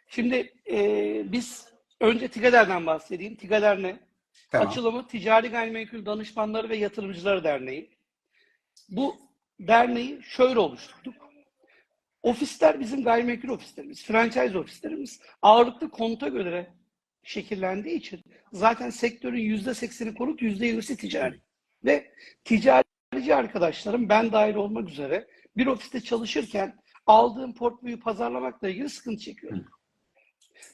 Şimdi 0.09 0.53
e, 0.71 1.33
biz 1.33 1.69
önce 2.01 2.29
TİGADER'den 2.29 2.87
bahsedeyim. 2.87 3.37
TİGADER 3.37 3.83
ne? 3.83 4.01
tamam. 4.51 4.69
Açılımı 4.69 5.09
Ticari 5.09 5.49
Gayrimenkul 5.49 6.07
Danışmanları 6.07 6.69
ve 6.69 6.77
Yatırımcıları 6.77 7.45
Derneği. 7.45 7.91
Bu 8.89 9.17
derneği 9.61 10.23
şöyle 10.23 10.59
oluşturduk. 10.59 11.15
Ofisler 12.23 12.81
bizim 12.81 13.05
gayrimenkul 13.05 13.49
ofislerimiz, 13.49 14.05
franchise 14.05 14.59
ofislerimiz 14.59 15.21
ağırlıklı 15.43 15.91
konuta 15.91 16.29
göre 16.29 16.75
şekillendiği 17.23 17.97
için 17.97 18.23
zaten 18.53 18.91
sektörün 18.91 19.41
yüzde 19.41 19.75
sekseni 19.75 20.15
konut, 20.15 20.43
yüzde 20.43 20.67
yirmisi 20.67 20.97
ticari. 20.97 21.41
Ve 21.85 22.13
ticarici 22.45 23.35
arkadaşlarım 23.35 24.09
ben 24.09 24.33
dahil 24.33 24.55
olmak 24.55 24.89
üzere 24.89 25.29
bir 25.57 25.67
ofiste 25.67 26.01
çalışırken 26.01 26.77
aldığım 27.07 27.55
portföyü 27.55 28.01
pazarlamakla 28.01 28.69
ilgili 28.69 28.89
sıkıntı 28.89 29.23
çekiyorum. 29.23 29.67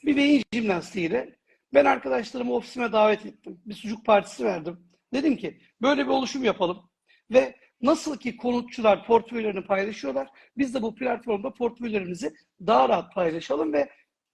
Bir 0.04 0.16
beyin 0.16 0.42
jimnastiğiyle 0.54 1.36
ben 1.74 1.84
arkadaşlarımı 1.84 2.54
ofisime 2.54 2.92
davet 2.92 3.26
ettim. 3.26 3.60
Bir 3.66 3.74
sucuk 3.74 4.06
partisi 4.06 4.44
verdim. 4.44 4.88
Dedim 5.12 5.36
ki 5.36 5.60
böyle 5.82 6.02
bir 6.04 6.10
oluşum 6.10 6.44
yapalım 6.44 6.90
ve 7.30 7.56
nasıl 7.84 8.18
ki 8.18 8.36
konutçular 8.36 9.06
portföylerini 9.06 9.64
paylaşıyorlar 9.64 10.28
biz 10.58 10.74
de 10.74 10.82
bu 10.82 10.94
platformda 10.94 11.50
portföylerimizi 11.50 12.34
daha 12.66 12.88
rahat 12.88 13.14
paylaşalım 13.14 13.72
ve 13.72 13.90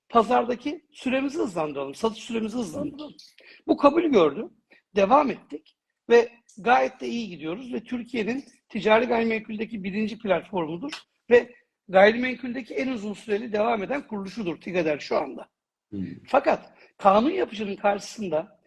pazardaki 0.09 0.85
süremizi 0.92 1.38
hızlandıralım, 1.38 1.95
satış 1.95 2.25
süremizi 2.25 2.57
hızlandıralım. 2.57 3.14
Bu 3.66 3.76
kabul 3.76 4.02
gördü. 4.02 4.50
Devam 4.97 5.30
ettik 5.30 5.76
ve 6.11 6.28
gayet 6.59 7.00
de 7.00 7.09
iyi 7.09 7.28
gidiyoruz 7.28 7.73
ve 7.73 7.85
Türkiye'nin 7.85 8.45
ticari 8.69 9.04
gayrimenkuldeki 9.04 9.85
birinci 9.85 10.19
platformudur 10.19 10.92
ve 11.30 11.54
gayrimenkuldeki 11.88 12.75
en 12.75 12.88
uzun 12.88 13.14
süreli 13.14 13.52
devam 13.52 13.83
eden 13.83 14.07
kuruluşudur 14.07 14.61
TİGADER 14.61 14.99
şu 14.99 15.16
anda. 15.16 15.49
Hmm. 15.90 16.07
Fakat 16.26 16.73
kanun 16.99 17.30
yapıcının 17.30 17.76
karşısında 17.76 18.61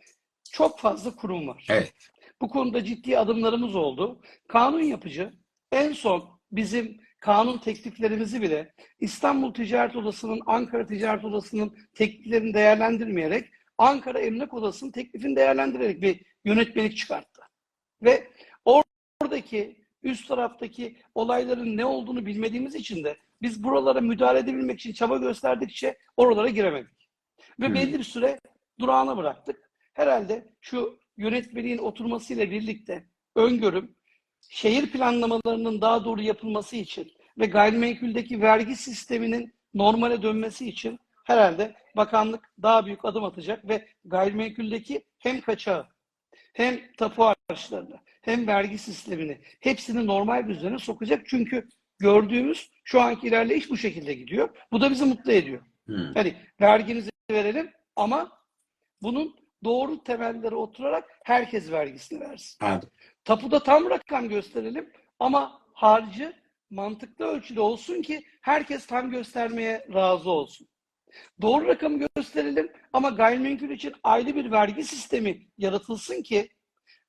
çok 0.52 0.80
fazla 0.80 1.16
kurum 1.16 1.48
var. 1.48 1.66
Evet. 1.70 1.94
Bu 2.42 2.50
konuda 2.50 2.84
ciddi 2.84 3.20
adımlarımız 3.20 3.76
oldu. 3.76 4.22
Kanun 4.48 4.82
yapıcı 4.82 5.32
en 5.72 5.94
son 5.94 6.40
bizim 6.52 7.02
kanun 7.20 7.58
tekliflerimizi 7.58 8.42
bile 8.42 8.74
İstanbul 9.00 9.54
Ticaret 9.54 9.96
Odası'nın, 9.96 10.40
Ankara 10.46 10.86
Ticaret 10.86 11.26
Odası'nın 11.26 11.78
tekliflerini 11.94 12.54
değerlendirmeyerek 12.54 13.50
Ankara 13.78 14.20
Emlak 14.20 14.54
Odası'nın 14.54 14.92
teklifini 14.92 15.36
değerlendirerek 15.36 16.02
bir 16.02 16.22
yönetmelik 16.46 16.98
çıkarttı. 16.98 17.42
Ve 18.02 18.28
oradaki 18.66 19.84
üst 20.04 20.28
taraftaki 20.28 20.98
olayların 21.16 21.78
ne 21.78 21.86
olduğunu 21.86 22.26
bilmediğimiz 22.26 22.76
için 22.76 23.04
de 23.04 23.18
biz 23.42 23.64
buralara 23.64 24.02
müdahale 24.02 24.40
edebilmek 24.40 24.80
için 24.80 24.94
çaba 24.94 25.18
gösterdikçe 25.18 25.98
oralara 26.18 26.50
giremedik. 26.50 27.10
Ve 27.60 27.68
Hmm. 27.68 27.76
belli 27.76 28.00
bir 28.00 28.04
süre 28.04 28.40
durağına 28.80 29.18
bıraktık. 29.18 29.70
Herhalde 29.94 30.54
şu 30.62 31.00
yönetmeliğin 31.18 31.78
oturmasıyla 31.78 32.52
birlikte 32.52 33.08
öngörüm 33.36 33.96
şehir 34.50 34.92
planlamalarının 34.92 35.82
daha 35.82 36.06
doğru 36.06 36.22
yapılması 36.22 36.76
için 36.76 37.12
ve 37.38 37.46
gayrimenkuldeki 37.46 38.42
vergi 38.42 38.76
sisteminin 38.76 39.54
normale 39.74 40.22
dönmesi 40.22 40.70
için 40.70 41.00
herhalde 41.24 41.76
bakanlık 41.96 42.52
daha 42.62 42.86
büyük 42.86 43.06
adım 43.06 43.24
atacak 43.24 43.70
ve 43.70 43.88
gayrimenkuldeki 44.06 45.04
hem 45.20 45.42
kaçağı 45.42 45.88
hem 46.54 46.80
tapu 46.98 47.24
harçlarını 47.50 48.00
hem 48.22 48.48
vergi 48.48 48.78
sistemini 48.78 49.42
hepsini 49.60 50.08
normal 50.08 50.48
bir 50.48 50.56
düzene 50.56 50.80
sokacak. 50.80 51.22
Çünkü 51.26 51.68
gördüğümüz 52.00 52.70
şu 52.84 53.02
anki 53.02 53.28
ilerleyiş 53.28 53.70
bu 53.70 53.78
şekilde 53.78 54.14
gidiyor. 54.14 54.50
Bu 54.72 54.82
da 54.82 54.92
bizi 54.92 55.06
mutlu 55.06 55.32
ediyor. 55.32 55.62
Hmm. 55.86 56.14
Hani 56.14 56.36
vergimizi 56.62 57.10
verelim 57.32 57.72
ama 57.96 58.32
bunun 59.02 59.36
doğru 59.64 60.04
temelleri 60.04 60.56
oturarak 60.56 61.20
herkes 61.24 61.72
vergisini 61.72 62.20
versin. 62.20 62.66
Anladım. 62.66 62.90
Tapuda 63.26 63.64
tam 63.64 63.90
rakam 63.90 64.30
gösterelim 64.30 64.90
ama 65.20 65.62
harcı 65.74 66.34
mantıklı 66.70 67.26
ölçüde 67.26 67.62
olsun 67.62 68.02
ki 68.02 68.24
herkes 68.42 68.86
tam 68.86 69.12
göstermeye 69.12 69.88
razı 69.94 70.30
olsun. 70.30 70.68
Doğru 71.42 71.68
rakamı 71.68 72.08
gösterelim 72.16 72.72
ama 72.94 73.10
gayrimenkul 73.10 73.70
için 73.70 73.94
ayrı 74.04 74.36
bir 74.36 74.52
vergi 74.52 74.84
sistemi 74.84 75.48
yaratılsın 75.58 76.22
ki 76.22 76.50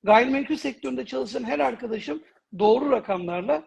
gayrimenkul 0.03 0.57
sektöründe 0.57 1.07
çalışan 1.07 1.45
her 1.45 1.59
arkadaşım 1.59 2.23
doğru 2.59 2.91
rakamlarla 2.91 3.65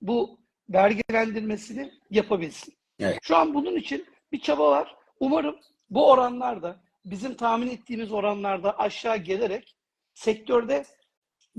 bu 0.00 0.40
vergilendirmesini 0.68 1.92
yapabilsin. 2.10 2.74
Evet. 3.00 3.18
Şu 3.22 3.36
an 3.36 3.54
bunun 3.54 3.76
için 3.76 4.06
bir 4.32 4.40
çaba 4.40 4.70
var. 4.70 4.96
Umarım 5.20 5.56
bu 5.90 6.10
oranlarda 6.10 6.80
bizim 7.04 7.34
tahmin 7.34 7.68
ettiğimiz 7.70 8.12
oranlarda 8.12 8.78
aşağı 8.78 9.16
gelerek 9.16 9.76
sektörde 10.14 10.84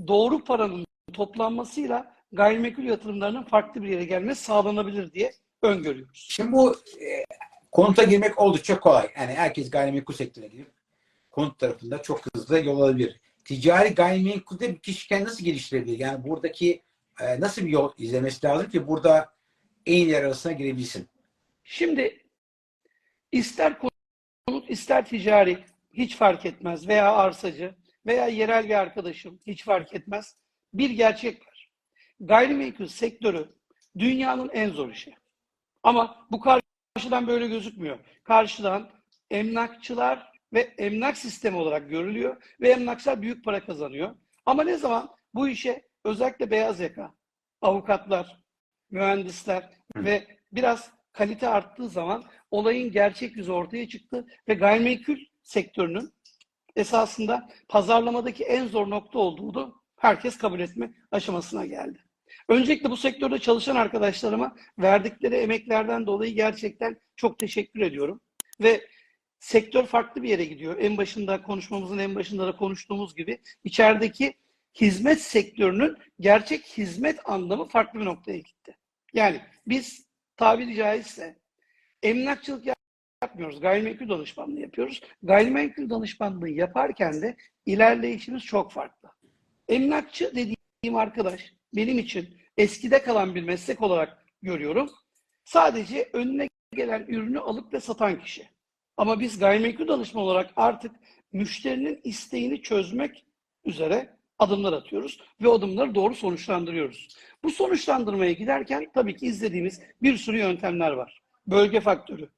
doğru 0.06 0.44
paranın 0.44 0.84
toplanmasıyla 1.12 2.16
gayrimenkul 2.32 2.82
yatırımlarının 2.82 3.42
farklı 3.42 3.82
bir 3.82 3.88
yere 3.88 4.04
gelmesi 4.04 4.44
sağlanabilir 4.44 5.12
diye 5.12 5.32
öngörüyoruz. 5.62 6.26
Şimdi 6.30 6.52
bu 6.52 6.72
e, 7.00 7.24
konuta 7.72 8.02
girmek 8.02 8.38
oldukça 8.38 8.80
kolay. 8.80 9.10
Yani 9.16 9.32
herkes 9.32 9.70
gayrimenkul 9.70 10.14
sektörüne 10.14 10.48
girip 10.48 10.70
konut 11.30 11.58
tarafında 11.58 12.02
çok 12.02 12.20
hızlı 12.34 12.64
yol 12.64 12.80
alabilir. 12.80 13.20
Ticari 13.44 13.94
gayrimenkulde 13.94 14.74
bir 14.74 14.78
kişi 14.78 15.08
kendini 15.08 15.28
nasıl 15.28 15.44
geliştirebilir? 15.44 15.98
Yani 15.98 16.24
buradaki 16.24 16.82
e, 17.20 17.40
nasıl 17.40 17.62
bir 17.62 17.70
yol 17.70 17.92
izlemesi 17.98 18.46
lazım 18.46 18.70
ki 18.70 18.86
burada 18.88 19.32
en 19.86 19.92
iyiler 19.92 20.22
arasına 20.22 20.52
girebilsin? 20.52 21.08
Şimdi 21.64 22.24
ister 23.32 23.78
ister 24.72 25.06
ticari 25.06 25.58
hiç 25.92 26.16
fark 26.16 26.46
etmez 26.46 26.88
veya 26.88 27.12
arsacı 27.12 27.74
veya 28.06 28.26
yerel 28.26 28.64
bir 28.64 28.74
arkadaşım 28.74 29.40
hiç 29.46 29.64
fark 29.64 29.94
etmez. 29.94 30.36
Bir 30.74 30.90
gerçek 30.90 31.46
var. 31.46 31.70
Gayrimenkul 32.20 32.86
sektörü 32.86 33.48
dünyanın 33.98 34.48
en 34.48 34.70
zor 34.70 34.90
işi. 34.90 35.14
Ama 35.82 36.26
bu 36.30 36.40
karşıdan 36.40 37.26
böyle 37.26 37.46
gözükmüyor. 37.46 37.98
Karşıdan 38.24 38.90
emlakçılar 39.30 40.32
ve 40.52 40.60
emlak 40.60 41.16
sistemi 41.16 41.56
olarak 41.56 41.90
görülüyor 41.90 42.42
ve 42.60 42.70
emlakçılar 42.70 43.22
büyük 43.22 43.44
para 43.44 43.64
kazanıyor. 43.64 44.16
Ama 44.46 44.64
ne 44.64 44.76
zaman 44.76 45.10
bu 45.34 45.48
işe 45.48 45.82
özellikle 46.04 46.50
beyaz 46.50 46.80
yaka, 46.80 47.14
avukatlar, 47.60 48.42
mühendisler 48.90 49.70
ve 49.96 50.38
biraz 50.52 50.90
kalite 51.12 51.48
arttığı 51.48 51.88
zaman 51.88 52.24
olayın 52.52 52.92
gerçek 52.92 53.36
yüzü 53.36 53.52
ortaya 53.52 53.88
çıktı 53.88 54.26
ve 54.48 54.54
gayrimenkul 54.54 55.16
sektörünün 55.42 56.12
esasında 56.76 57.48
pazarlamadaki 57.68 58.44
en 58.44 58.66
zor 58.66 58.90
nokta 58.90 59.18
olduğunu 59.18 59.82
herkes 59.96 60.38
kabul 60.38 60.60
etme 60.60 60.90
aşamasına 61.10 61.66
geldi. 61.66 61.98
Öncelikle 62.48 62.90
bu 62.90 62.96
sektörde 62.96 63.38
çalışan 63.38 63.76
arkadaşlarıma 63.76 64.56
verdikleri 64.78 65.34
emeklerden 65.34 66.06
dolayı 66.06 66.34
gerçekten 66.34 66.96
çok 67.16 67.38
teşekkür 67.38 67.80
ediyorum. 67.80 68.20
Ve 68.60 68.86
sektör 69.38 69.86
farklı 69.86 70.22
bir 70.22 70.28
yere 70.28 70.44
gidiyor. 70.44 70.76
En 70.80 70.96
başında 70.96 71.42
konuşmamızın 71.42 71.98
en 71.98 72.14
başında 72.14 72.46
da 72.46 72.56
konuştuğumuz 72.56 73.16
gibi 73.16 73.38
içerideki 73.64 74.34
hizmet 74.80 75.20
sektörünün 75.20 75.96
gerçek 76.20 76.64
hizmet 76.64 77.30
anlamı 77.30 77.68
farklı 77.68 78.00
bir 78.00 78.04
noktaya 78.04 78.38
gitti. 78.38 78.76
Yani 79.12 79.40
biz 79.66 80.06
tabiri 80.36 80.74
caizse 80.74 81.41
emlakçılık 82.02 82.66
yapmıyoruz. 83.22 83.60
Gayrimenkul 83.60 84.08
danışmanlığı 84.08 84.60
yapıyoruz. 84.60 85.00
Gayrimenkul 85.22 85.90
danışmanlığı 85.90 86.48
yaparken 86.48 87.22
de 87.22 87.36
ilerleyişimiz 87.66 88.42
çok 88.42 88.72
farklı. 88.72 89.08
Emlakçı 89.68 90.30
dediğim 90.30 90.96
arkadaş 90.96 91.52
benim 91.74 91.98
için 91.98 92.36
eskide 92.56 93.02
kalan 93.02 93.34
bir 93.34 93.42
meslek 93.42 93.82
olarak 93.82 94.26
görüyorum. 94.42 94.90
Sadece 95.44 96.10
önüne 96.12 96.48
gelen 96.74 97.04
ürünü 97.08 97.38
alıp 97.38 97.74
ve 97.74 97.80
satan 97.80 98.20
kişi. 98.20 98.48
Ama 98.96 99.20
biz 99.20 99.38
gayrimenkul 99.38 99.88
danışman 99.88 100.24
olarak 100.24 100.50
artık 100.56 100.92
müşterinin 101.32 102.00
isteğini 102.04 102.62
çözmek 102.62 103.26
üzere 103.64 104.16
adımlar 104.38 104.72
atıyoruz 104.72 105.20
ve 105.40 105.48
adımları 105.48 105.94
doğru 105.94 106.14
sonuçlandırıyoruz. 106.14 107.08
Bu 107.44 107.50
sonuçlandırmaya 107.50 108.32
giderken 108.32 108.90
tabii 108.94 109.16
ki 109.16 109.26
izlediğimiz 109.26 109.80
bir 110.02 110.16
sürü 110.16 110.38
yöntemler 110.38 110.90
var. 110.90 111.21
Bölge 111.46 111.80
faktörü, 111.80 112.28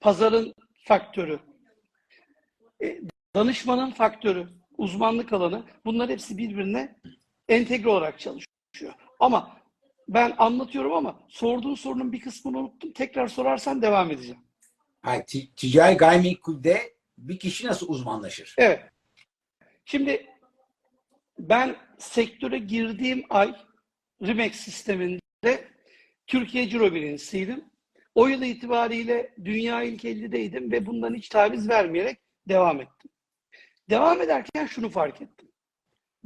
pazarın 0.00 0.54
faktörü, 0.84 1.40
e, 2.82 3.00
danışmanın 3.34 3.90
faktörü, 3.90 4.48
uzmanlık 4.78 5.32
alanı 5.32 5.64
bunlar 5.84 6.10
hepsi 6.10 6.38
birbirine 6.38 6.96
entegre 7.48 7.88
olarak 7.88 8.18
çalışıyor. 8.20 8.94
Ama 9.20 9.58
ben 10.08 10.34
anlatıyorum 10.38 10.92
ama 10.92 11.20
sorduğun 11.28 11.74
sorunun 11.74 12.12
bir 12.12 12.20
kısmını 12.20 12.58
unuttum. 12.58 12.92
Tekrar 12.92 13.28
sorarsan 13.28 13.82
devam 13.82 14.10
edeceğim. 14.10 14.40
Ti- 15.26 15.54
ticari 15.54 15.96
gayrimenkulde 15.96 16.96
bir 17.18 17.38
kişi 17.38 17.66
nasıl 17.66 17.88
uzmanlaşır? 17.88 18.54
Evet. 18.58 18.82
Şimdi 19.84 20.26
ben 21.38 21.76
sektöre 21.98 22.58
girdiğim 22.58 23.24
ay 23.30 23.54
Rimex 24.22 24.56
sisteminde 24.56 25.68
Türkiye 26.26 26.68
Ciro 26.68 26.94
birincisiydim. 26.94 27.64
O 28.18 28.28
yıl 28.28 28.42
itibariyle 28.42 29.34
dünya 29.44 29.82
ilk 29.82 30.04
50'deydim 30.04 30.72
ve 30.72 30.86
bundan 30.86 31.14
hiç 31.14 31.28
taviz 31.28 31.68
vermeyerek 31.68 32.18
devam 32.48 32.80
ettim. 32.80 33.10
Devam 33.90 34.22
ederken 34.22 34.66
şunu 34.66 34.90
fark 34.90 35.22
ettim. 35.22 35.48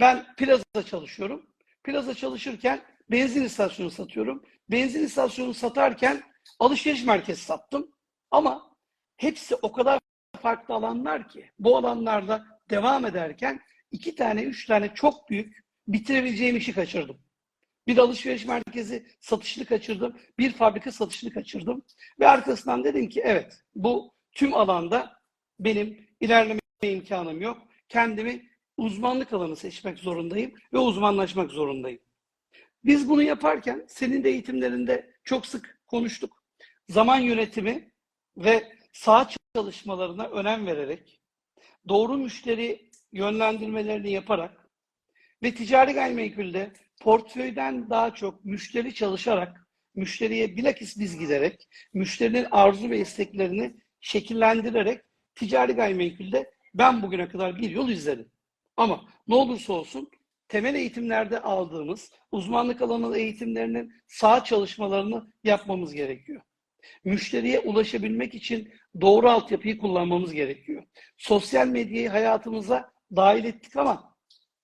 Ben 0.01 0.35
plazada 0.37 0.83
çalışıyorum. 0.87 1.47
Plaza 1.85 2.15
çalışırken 2.15 2.81
benzin 3.11 3.45
istasyonu 3.45 3.91
satıyorum. 3.91 4.45
Benzin 4.71 5.05
istasyonu 5.05 5.55
satarken 5.55 6.23
alışveriş 6.59 7.05
merkezi 7.05 7.41
sattım. 7.41 7.91
Ama 8.31 8.77
hepsi 9.17 9.55
o 9.55 9.73
kadar 9.73 10.01
farklı 10.43 10.75
alanlar 10.75 11.29
ki 11.29 11.51
bu 11.59 11.77
alanlarda 11.77 12.45
devam 12.71 13.07
ederken 13.07 13.61
iki 13.91 14.15
tane, 14.15 14.43
üç 14.43 14.67
tane 14.67 14.95
çok 14.95 15.31
büyük 15.31 15.57
bitirebileceğim 15.89 16.57
işi 16.57 16.73
kaçırdım. 16.73 17.21
Bir 17.87 17.99
alışveriş 17.99 18.47
merkezi 18.47 19.07
satışını 19.21 19.65
kaçırdım. 19.65 20.17
Bir 20.39 20.53
fabrika 20.53 20.93
satışını 20.93 21.31
kaçırdım. 21.31 21.83
Ve 22.21 22.29
arkasından 22.29 22.85
dedim 22.85 23.09
ki 23.09 23.21
evet 23.25 23.63
bu 23.75 24.13
tüm 24.33 24.55
alanda 24.55 25.23
benim 25.61 26.09
ilerleme 26.21 26.61
imkanım 26.83 27.41
yok. 27.41 27.59
Kendimi 27.89 28.51
uzmanlık 28.77 29.33
alanı 29.33 29.57
seçmek 29.57 29.99
zorundayım 29.99 30.53
ve 30.73 30.79
uzmanlaşmak 30.79 31.51
zorundayım. 31.51 32.01
Biz 32.85 33.09
bunu 33.09 33.23
yaparken 33.23 33.85
senin 33.89 34.25
de 34.25 34.31
eğitimlerinde 34.31 35.15
çok 35.25 35.47
sık 35.47 35.83
konuştuk. 35.87 36.45
Zaman 36.89 37.19
yönetimi 37.19 37.93
ve 38.37 38.73
saat 38.93 39.37
çalışmalarına 39.55 40.29
önem 40.29 40.67
vererek, 40.67 41.21
doğru 41.89 42.17
müşteri 42.17 42.91
yönlendirmelerini 43.13 44.11
yaparak 44.11 44.71
ve 45.43 45.55
ticari 45.55 45.93
gayrimenkulde 45.93 46.73
portföyden 47.03 47.91
daha 47.91 48.15
çok 48.15 48.45
müşteri 48.45 48.95
çalışarak, 48.95 49.69
müşteriye 49.95 50.57
bilakis 50.57 50.99
biz 50.99 51.19
giderek, 51.19 51.69
müşterinin 51.95 52.47
arzu 52.51 52.91
ve 52.91 52.99
isteklerini 53.01 53.75
şekillendirerek 54.01 55.01
ticari 55.35 55.73
gayrimenkulde 55.73 56.51
ben 56.75 57.03
bugüne 57.03 57.29
kadar 57.29 57.57
bir 57.57 57.71
yol 57.71 57.89
izledim. 57.89 58.31
Ama 58.77 59.05
ne 59.29 59.35
olursa 59.35 59.73
olsun 59.73 60.11
temel 60.49 60.75
eğitimlerde 60.75 61.41
aldığımız 61.41 62.11
uzmanlık 62.33 62.83
alanı 62.83 63.19
eğitimlerinin 63.19 63.93
sağ 64.07 64.45
çalışmalarını 64.45 65.33
yapmamız 65.45 65.93
gerekiyor. 65.93 66.43
Müşteriye 67.05 67.61
ulaşabilmek 67.61 68.35
için 68.35 68.73
doğru 69.01 69.31
altyapıyı 69.31 69.79
kullanmamız 69.79 70.33
gerekiyor. 70.33 70.83
Sosyal 71.17 71.67
medyayı 71.67 72.09
hayatımıza 72.09 72.93
dahil 73.17 73.45
ettik 73.45 73.77
ama 73.77 74.12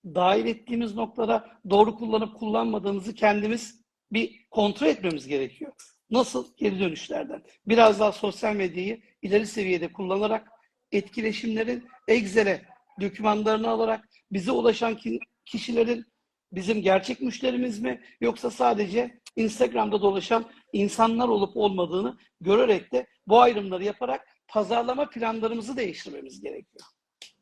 dahil 0.04 0.46
ettiğimiz 0.46 0.94
noktada 0.94 1.60
doğru 1.70 1.96
kullanıp 1.96 2.38
kullanmadığımızı 2.38 3.14
kendimiz 3.14 3.82
bir 4.12 4.46
kontrol 4.50 4.86
etmemiz 4.86 5.26
gerekiyor. 5.26 5.72
Nasıl? 6.10 6.56
Geri 6.56 6.80
dönüşlerden. 6.80 7.42
Biraz 7.66 8.00
daha 8.00 8.12
sosyal 8.12 8.54
medyayı 8.54 9.00
ileri 9.22 9.46
seviyede 9.46 9.92
kullanarak 9.92 10.48
etkileşimlerin 10.92 11.88
Excel'e 12.08 12.62
dokümanlarını 13.00 13.68
alarak 13.68 14.08
bize 14.32 14.52
ulaşan 14.52 14.96
ki- 14.96 15.20
kişilerin 15.44 16.04
bizim 16.52 16.82
gerçek 16.82 17.20
müşterimiz 17.20 17.80
mi 17.80 18.00
yoksa 18.20 18.50
sadece 18.50 19.20
Instagram'da 19.36 20.02
dolaşan 20.02 20.44
insanlar 20.72 21.28
olup 21.28 21.56
olmadığını 21.56 22.18
görerek 22.40 22.92
de 22.92 23.06
bu 23.26 23.40
ayrımları 23.40 23.84
yaparak 23.84 24.26
pazarlama 24.48 25.10
planlarımızı 25.10 25.76
değiştirmemiz 25.76 26.40
gerekiyor. 26.40 26.84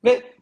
Ve 0.05 0.35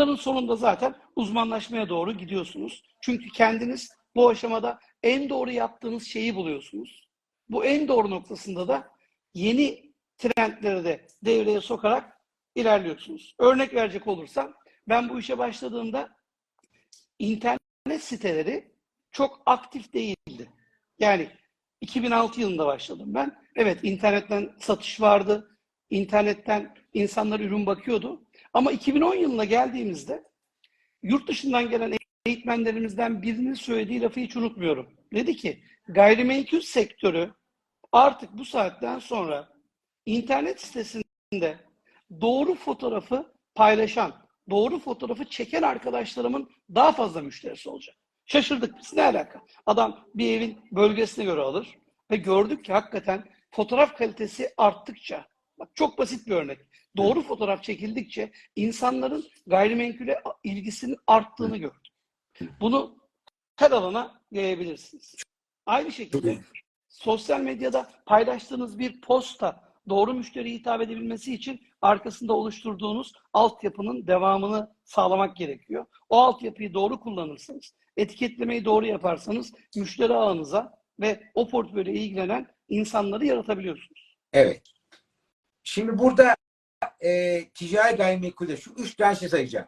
bunların 0.00 0.14
sonunda 0.14 0.56
zaten 0.56 0.94
uzmanlaşmaya 1.16 1.88
doğru 1.88 2.12
gidiyorsunuz. 2.12 2.82
Çünkü 3.00 3.28
kendiniz 3.28 3.90
bu 4.14 4.28
aşamada 4.28 4.78
en 5.02 5.28
doğru 5.28 5.50
yaptığınız 5.50 6.06
şeyi 6.06 6.34
buluyorsunuz. 6.34 7.08
Bu 7.48 7.64
en 7.64 7.88
doğru 7.88 8.10
noktasında 8.10 8.68
da 8.68 8.90
yeni 9.34 9.92
trendleri 10.18 10.84
de 10.84 11.06
devreye 11.24 11.60
sokarak 11.60 12.12
ilerliyorsunuz. 12.54 13.34
Örnek 13.38 13.74
verecek 13.74 14.06
olursam 14.06 14.54
ben 14.88 15.08
bu 15.08 15.18
işe 15.18 15.38
başladığımda 15.38 16.16
internet 17.18 17.58
siteleri 18.00 18.72
çok 19.12 19.42
aktif 19.46 19.92
değildi. 19.92 20.50
Yani 20.98 21.28
2006 21.80 22.40
yılında 22.40 22.66
başladım 22.66 23.14
ben. 23.14 23.42
Evet 23.56 23.78
internetten 23.82 24.52
satış 24.60 25.00
vardı. 25.00 25.58
İnternetten 25.90 26.74
insanlar 26.94 27.40
ürün 27.40 27.66
bakıyordu. 27.66 28.22
Ama 28.52 28.72
2010 28.72 29.14
yılına 29.14 29.44
geldiğimizde 29.44 30.24
yurt 31.02 31.28
dışından 31.28 31.70
gelen 31.70 31.98
eğitmenlerimizden 32.26 33.22
birinin 33.22 33.54
söylediği 33.54 34.00
lafı 34.00 34.20
hiç 34.20 34.36
unutmuyorum. 34.36 34.92
Dedi 35.14 35.36
ki 35.36 35.64
gayrimenkul 35.88 36.60
sektörü 36.60 37.34
artık 37.92 38.32
bu 38.38 38.44
saatten 38.44 38.98
sonra 38.98 39.48
internet 40.06 40.60
sitesinde 40.60 41.58
doğru 42.20 42.54
fotoğrafı 42.54 43.32
paylaşan, 43.54 44.26
doğru 44.50 44.78
fotoğrafı 44.78 45.24
çeken 45.24 45.62
arkadaşlarımın 45.62 46.50
daha 46.74 46.92
fazla 46.92 47.20
müşterisi 47.22 47.70
olacak. 47.70 47.96
Şaşırdık 48.26 48.78
biz. 48.78 48.92
Ne 48.92 49.02
alaka? 49.02 49.42
Adam 49.66 50.08
bir 50.14 50.36
evin 50.36 50.60
bölgesine 50.72 51.24
göre 51.24 51.40
alır 51.40 51.78
ve 52.10 52.16
gördük 52.16 52.64
ki 52.64 52.72
hakikaten 52.72 53.24
fotoğraf 53.50 53.96
kalitesi 53.96 54.50
arttıkça, 54.56 55.26
bak 55.58 55.68
çok 55.74 55.98
basit 55.98 56.26
bir 56.26 56.32
örnek. 56.32 56.58
Doğru 56.96 57.22
fotoğraf 57.22 57.62
çekildikçe 57.62 58.32
insanların 58.56 59.24
gayrimenkule 59.46 60.22
ilgisinin 60.44 60.96
arttığını 61.06 61.56
gördük. 61.56 61.88
Bunu 62.60 62.96
her 63.56 63.70
alana 63.70 64.20
yayabilirsiniz. 64.30 65.14
Aynı 65.66 65.92
şekilde 65.92 66.38
sosyal 66.88 67.40
medyada 67.40 67.90
paylaştığınız 68.06 68.78
bir 68.78 69.00
posta 69.00 69.72
doğru 69.88 70.14
müşteriye 70.14 70.54
hitap 70.54 70.82
edebilmesi 70.82 71.34
için 71.34 71.60
arkasında 71.82 72.32
oluşturduğunuz 72.32 73.12
altyapının 73.32 74.06
devamını 74.06 74.74
sağlamak 74.84 75.36
gerekiyor. 75.36 75.86
O 76.08 76.18
altyapıyı 76.18 76.74
doğru 76.74 77.00
kullanırsanız, 77.00 77.74
etiketlemeyi 77.96 78.64
doğru 78.64 78.86
yaparsanız 78.86 79.52
müşteri 79.76 80.14
ağınıza 80.14 80.82
ve 81.00 81.30
o 81.34 81.48
portföyle 81.48 81.92
ilgilenen 81.92 82.46
insanları 82.68 83.26
yaratabiliyorsunuz. 83.26 84.16
Evet. 84.32 84.62
Şimdi 85.62 85.98
burada 85.98 86.36
e, 87.02 87.44
ticari 87.54 87.96
gayrimenkulde 87.96 88.56
şu 88.56 88.72
üç 88.72 88.94
tane 88.94 89.16
şey 89.16 89.28
sayacağım. 89.28 89.66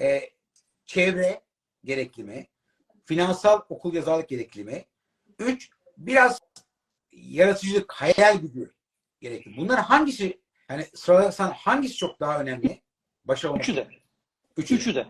E, 0.00 0.30
çevre 0.86 1.40
gerekli 1.84 2.24
mi? 2.24 2.46
Finansal 3.04 3.60
okul 3.68 3.94
yazarlık 3.94 4.28
gerekli 4.28 4.64
mi? 4.64 4.84
Üç, 5.38 5.70
biraz 5.96 6.40
yaratıcılık, 7.12 7.92
hayal 7.92 8.38
gücü 8.38 8.72
gerekli. 9.20 9.56
Bunlar 9.56 9.80
hangisi, 9.80 10.40
hani 10.68 10.86
sıralarsan 10.94 11.50
hangisi 11.50 11.96
çok 11.96 12.20
daha 12.20 12.40
önemli? 12.40 12.82
Başa. 13.24 13.56
Üçü 13.56 13.76
de. 13.76 13.88
Üçü. 14.56 14.74
Üçü 14.74 14.94
de. 14.94 15.06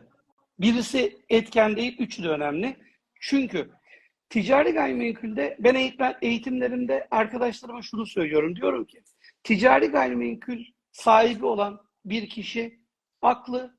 Birisi 0.59 1.18
etken 1.29 1.77
değil, 1.77 1.97
üçü 1.99 2.23
de 2.23 2.29
önemli. 2.29 2.77
Çünkü 3.21 3.71
ticari 4.31 4.71
gayrimenkulde 4.73 5.57
ben 5.59 5.75
eğitmen, 5.75 6.16
eğitimlerimde 6.23 7.09
arkadaşlarıma 7.11 7.83
şunu 7.83 8.07
söylüyorum. 8.07 8.57
Diyorum 8.57 8.85
ki 8.85 9.03
ticari 9.44 9.87
gayrimenkul 9.87 10.59
sahibi 10.99 11.47
olan 11.47 11.81
bir 12.05 12.29
kişi 12.29 12.81
aklı 13.23 13.77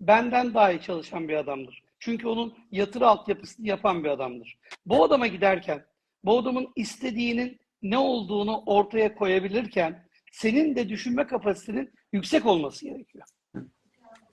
benden 0.00 0.54
daha 0.54 0.72
iyi 0.72 0.82
çalışan 0.82 1.28
bir 1.28 1.34
adamdır. 1.34 1.82
Çünkü 1.98 2.28
onun 2.28 2.58
yatırı 2.70 3.06
altyapısını 3.08 3.66
yapan 3.66 4.04
bir 4.04 4.08
adamdır. 4.08 4.58
Bu 4.86 5.04
adama 5.04 5.26
giderken 5.26 5.86
bu 6.24 6.38
adamın 6.38 6.72
istediğinin 6.76 7.60
ne 7.82 7.98
olduğunu 7.98 8.62
ortaya 8.66 9.14
koyabilirken 9.14 10.08
senin 10.32 10.76
de 10.76 10.88
düşünme 10.88 11.26
kapasitenin 11.26 11.94
yüksek 12.12 12.46
olması 12.46 12.84
gerekiyor. 12.84 13.24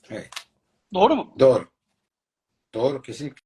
Evet. 0.09 0.29
Doğru 0.93 1.15
mu? 1.15 1.35
Doğru. 1.39 1.67
Doğru, 2.73 3.01
kesinlikle. 3.01 3.41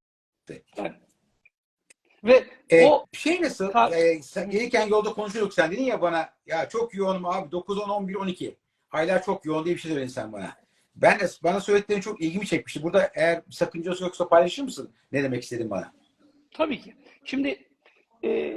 Ve 2.23 2.47
E, 2.69 2.85
o 2.85 3.05
şey 3.13 3.41
nasıl? 3.41 3.93
E, 3.93 4.21
sen 4.21 4.49
gelirken 4.49 4.87
yolda 4.87 5.13
konuşuyorduk 5.13 5.53
sen 5.53 5.71
dedin 5.71 5.83
ya 5.83 6.01
bana 6.01 6.29
ya 6.45 6.69
çok 6.69 6.93
yoğunum 6.95 7.25
abi 7.25 7.51
9 7.51 7.77
10 7.77 7.89
11 7.89 8.15
12. 8.15 8.57
Aylar 8.91 9.23
çok 9.23 9.45
yoğun 9.45 9.65
diye 9.65 9.75
bir 9.75 9.79
şey 9.81 9.91
söyledin 9.91 10.09
sen 10.09 10.33
bana. 10.33 10.57
Ben 10.95 11.19
de 11.19 11.25
bana 11.43 11.59
söylediklerin 11.59 12.01
çok 12.01 12.21
ilgimi 12.21 12.45
çekmişti. 12.45 12.83
Burada 12.83 13.11
eğer 13.15 13.41
sakıncası 13.49 14.03
yoksa 14.03 14.27
paylaşır 14.27 14.63
mısın? 14.63 14.93
Ne 15.11 15.23
demek 15.23 15.43
istedin 15.43 15.69
bana? 15.69 15.93
Tabii 16.51 16.81
ki. 16.81 16.95
Şimdi 17.25 17.69
e, 18.23 18.53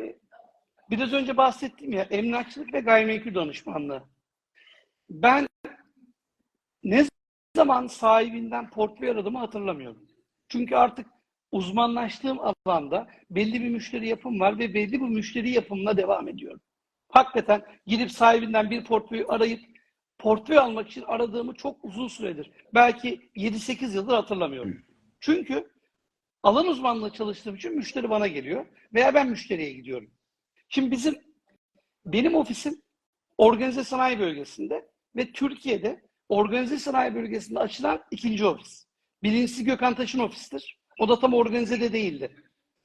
biraz 0.91 1.13
önce 1.13 1.37
bahsettim 1.37 1.93
ya 1.93 2.03
emlakçılık 2.03 2.75
ve 2.75 2.81
gayrimenkul 2.81 3.35
danışmanlığı. 3.35 4.03
Ben 5.11 5.49
ne 6.85 7.05
zaman 7.57 7.87
sahibinden 7.87 8.71
portföy 8.71 9.11
aradığımı 9.11 9.39
hatırlamıyorum. 9.39 10.07
Çünkü 10.49 10.77
artık 10.77 11.07
uzmanlaştığım 11.53 12.39
alanda 12.41 13.09
belli 13.31 13.61
bir 13.61 13.69
müşteri 13.69 14.09
yapım 14.09 14.41
var 14.41 14.59
ve 14.59 14.75
belli 14.75 15.01
bu 15.01 15.09
müşteri 15.09 15.51
yapımına 15.51 15.97
devam 15.97 16.29
ediyorum. 16.29 16.61
Hakikaten 17.09 17.63
gidip 17.87 18.11
sahibinden 18.11 18.71
bir 18.71 18.85
portföyü 18.85 19.27
arayıp 19.27 19.61
portföy 20.21 20.59
almak 20.59 20.89
için 20.89 21.05
aradığımı 21.07 21.55
çok 21.55 21.85
uzun 21.85 22.09
süredir. 22.09 22.51
Belki 22.75 23.31
7-8 23.37 23.95
yıldır 23.95 24.15
hatırlamıyorum. 24.15 24.83
Çünkü 25.21 25.71
alan 26.43 26.67
uzmanlığı 26.67 27.13
çalıştığım 27.13 27.55
için 27.55 27.77
müşteri 27.77 28.11
bana 28.11 28.27
geliyor 28.27 28.67
veya 28.95 29.15
ben 29.15 29.29
müşteriye 29.29 29.73
gidiyorum. 29.73 30.11
Şimdi 30.69 30.91
bizim 30.91 31.19
benim 32.07 32.35
ofisim 32.35 32.83
organize 33.39 33.85
sanayi 33.85 34.19
bölgesinde 34.19 34.89
ve 35.17 35.33
Türkiye'de 35.33 36.03
organize 36.29 36.79
sanayi 36.79 37.15
bölgesinde 37.15 37.59
açılan 37.59 38.03
ikinci 38.11 38.47
ofis. 38.47 38.87
Birincisi 39.23 39.65
Gökhan 39.65 39.95
Taş'ın 39.95 40.19
ofisidir. 40.19 40.79
O 40.99 41.09
da 41.09 41.19
tam 41.19 41.35
organizede 41.35 41.93
değildi. 41.93 42.31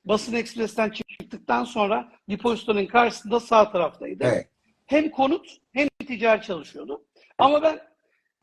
Basın 0.05 0.33
Ekspres'ten 0.33 0.89
çıktıktan 0.89 1.63
sonra 1.63 2.11
depozitonun 2.29 2.85
karşısında 2.85 3.39
sağ 3.39 3.71
taraftaydı. 3.71 4.23
Evet. 4.23 4.49
Hem 4.85 5.11
konut 5.11 5.57
hem 5.73 5.87
ticari 6.07 6.41
çalışıyordu. 6.41 7.05
Ama 7.37 7.63
ben 7.63 7.79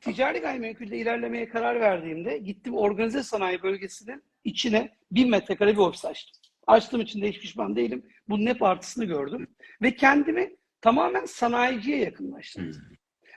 ticari 0.00 0.38
gayrimenkulde 0.38 0.98
ilerlemeye 0.98 1.48
karar 1.48 1.80
verdiğimde 1.80 2.38
gittim 2.38 2.74
organize 2.74 3.22
sanayi 3.22 3.62
bölgesinin 3.62 4.22
içine 4.44 4.96
bin 5.10 5.30
metrekare 5.30 5.72
bir 5.72 5.78
ofis 5.78 6.04
açtım. 6.04 6.42
Açtığım 6.66 7.00
için 7.00 7.22
de 7.22 7.28
hiç 7.28 7.40
pişman 7.40 7.76
değilim. 7.76 8.06
Bunun 8.28 8.46
hep 8.46 8.62
artısını 8.62 9.04
gördüm. 9.04 9.48
Ve 9.82 9.94
kendimi 9.94 10.56
tamamen 10.80 11.24
sanayiciye 11.24 11.98
yakınlaştırdım. 11.98 12.82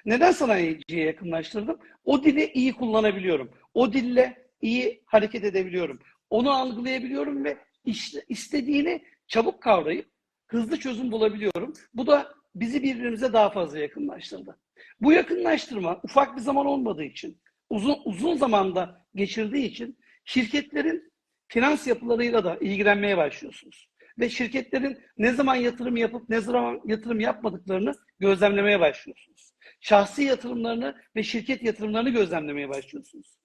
Neden 0.06 0.32
sanayiciye 0.32 1.06
yakınlaştırdım? 1.06 1.80
O 2.04 2.24
dili 2.24 2.52
iyi 2.52 2.74
kullanabiliyorum. 2.74 3.52
O 3.74 3.94
dille 3.94 4.50
iyi 4.62 5.04
hareket 5.06 5.44
edebiliyorum. 5.44 6.00
Onu 6.30 6.52
algılayabiliyorum 6.52 7.44
ve 7.44 7.58
işte 7.86 8.26
istediğini 8.30 9.04
çabuk 9.28 9.62
kavrayıp 9.62 10.10
hızlı 10.48 10.80
çözüm 10.80 11.12
bulabiliyorum. 11.12 11.74
Bu 11.94 12.08
da 12.08 12.34
bizi 12.56 12.84
birbirimize 12.84 13.34
daha 13.34 13.50
fazla 13.50 13.80
yakınlaştırdı. 13.80 14.60
Bu 15.06 15.12
yakınlaştırma 15.12 16.00
ufak 16.04 16.36
bir 16.36 16.42
zaman 16.42 16.66
olmadığı 16.66 17.04
için, 17.04 17.42
uzun 17.70 17.98
uzun 18.06 18.38
zamanda 18.38 19.06
geçirdiği 19.16 19.66
için 19.66 20.00
şirketlerin 20.26 21.14
finans 21.48 21.88
yapılarıyla 21.88 22.44
da 22.44 22.58
ilgilenmeye 22.62 23.18
başlıyorsunuz. 23.18 23.90
Ve 24.20 24.30
şirketlerin 24.30 24.98
ne 25.18 25.32
zaman 25.32 25.56
yatırım 25.56 25.98
yapıp 25.98 26.30
ne 26.30 26.42
zaman 26.42 26.82
yatırım 26.86 27.20
yapmadıklarını 27.20 27.94
gözlemlemeye 28.20 28.80
başlıyorsunuz. 28.80 29.54
Şahsi 29.80 30.24
yatırımlarını 30.24 30.96
ve 31.16 31.24
şirket 31.24 31.64
yatırımlarını 31.64 32.10
gözlemlemeye 32.10 32.70
başlıyorsunuz. 32.70 33.38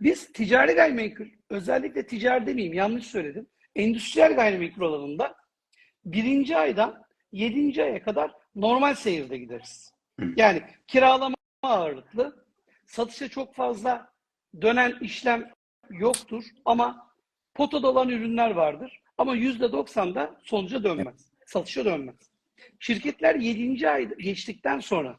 Biz 0.00 0.32
ticari 0.32 0.72
gayrimenkul, 0.72 1.26
özellikle 1.50 2.06
ticari 2.06 2.46
demeyeyim 2.46 2.74
yanlış 2.74 3.06
söyledim. 3.06 3.46
Endüstriyel 3.76 4.34
gayrimenkul 4.34 4.82
alanında 4.82 5.34
birinci 6.04 6.56
aydan 6.56 7.04
yedinci 7.32 7.82
aya 7.82 8.02
kadar 8.02 8.32
normal 8.54 8.94
seyirde 8.94 9.38
gideriz. 9.38 9.93
Yani 10.36 10.62
kiralama 10.86 11.36
ağırlıklı, 11.62 12.44
satışa 12.86 13.28
çok 13.28 13.54
fazla 13.54 14.12
dönen 14.62 14.98
işlem 15.00 15.52
yoktur 15.90 16.44
ama 16.64 17.10
potada 17.54 17.88
olan 17.88 18.08
ürünler 18.08 18.50
vardır. 18.50 19.00
Ama 19.18 19.34
yüzde 19.34 19.72
da 19.72 20.40
sonuca 20.42 20.84
dönmez. 20.84 21.32
Satışa 21.46 21.84
dönmez. 21.84 22.16
Şirketler 22.78 23.34
7. 23.34 23.88
ay 23.90 24.08
geçtikten 24.08 24.80
sonra 24.80 25.18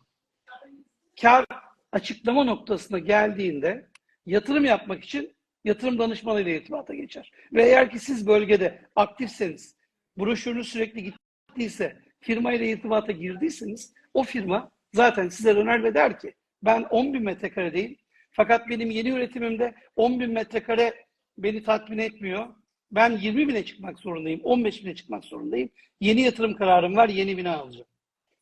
kar 1.22 1.46
açıklama 1.92 2.44
noktasına 2.44 3.00
geldiğinde 3.00 3.90
yatırım 4.26 4.66
yapmak 4.66 5.04
için 5.04 5.36
yatırım 5.64 6.00
danışmanıyla 6.00 6.52
irtibata 6.52 6.94
geçer. 6.94 7.32
Ve 7.54 7.64
eğer 7.64 7.92
ki 7.92 8.00
siz 8.00 8.28
bölgede 8.28 8.82
aktifseniz, 8.96 9.76
broşürünüz 10.18 10.68
sürekli 10.68 11.14
gittiyse, 11.50 12.02
firma 12.20 12.54
ile 12.54 12.70
irtibata 12.70 13.12
girdiyseniz 13.12 13.94
o 14.14 14.24
firma 14.24 14.72
zaten 14.96 15.30
size 15.30 15.56
döner 15.56 15.84
ve 15.84 15.94
der 15.94 16.20
ki 16.20 16.34
ben 16.64 16.84
10 16.84 17.14
bin 17.14 17.24
metrekaredeyim 17.24 17.98
fakat 18.32 18.70
benim 18.70 18.92
yeni 18.92 19.10
üretimimde 19.10 19.76
10 19.96 20.20
bin 20.20 20.32
metrekare 20.32 21.06
beni 21.38 21.64
tatmin 21.64 21.98
etmiyor. 21.98 22.48
Ben 22.92 23.12
20 23.18 23.48
bine 23.48 23.66
çıkmak 23.66 24.00
zorundayım, 24.00 24.42
15 24.44 24.86
bine 24.86 24.96
çıkmak 24.96 25.26
zorundayım. 25.26 25.70
Yeni 26.02 26.22
yatırım 26.22 26.56
kararım 26.56 26.96
var, 26.96 27.10
yeni 27.10 27.38
bina 27.38 27.58
alacağım. 27.58 27.88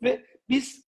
Ve 0.04 0.26
biz 0.50 0.86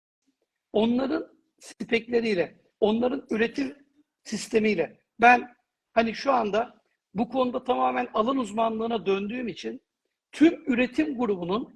onların 0.72 1.26
spekleriyle, 1.58 2.54
onların 2.80 3.26
üretim 3.30 3.76
sistemiyle 4.24 5.00
ben 5.20 5.54
hani 5.92 6.14
şu 6.14 6.32
anda 6.32 6.80
bu 7.14 7.28
konuda 7.28 7.64
tamamen 7.64 8.08
alan 8.14 8.36
uzmanlığına 8.36 9.06
döndüğüm 9.06 9.48
için 9.48 9.80
tüm 10.32 10.72
üretim 10.72 11.18
grubunun 11.18 11.74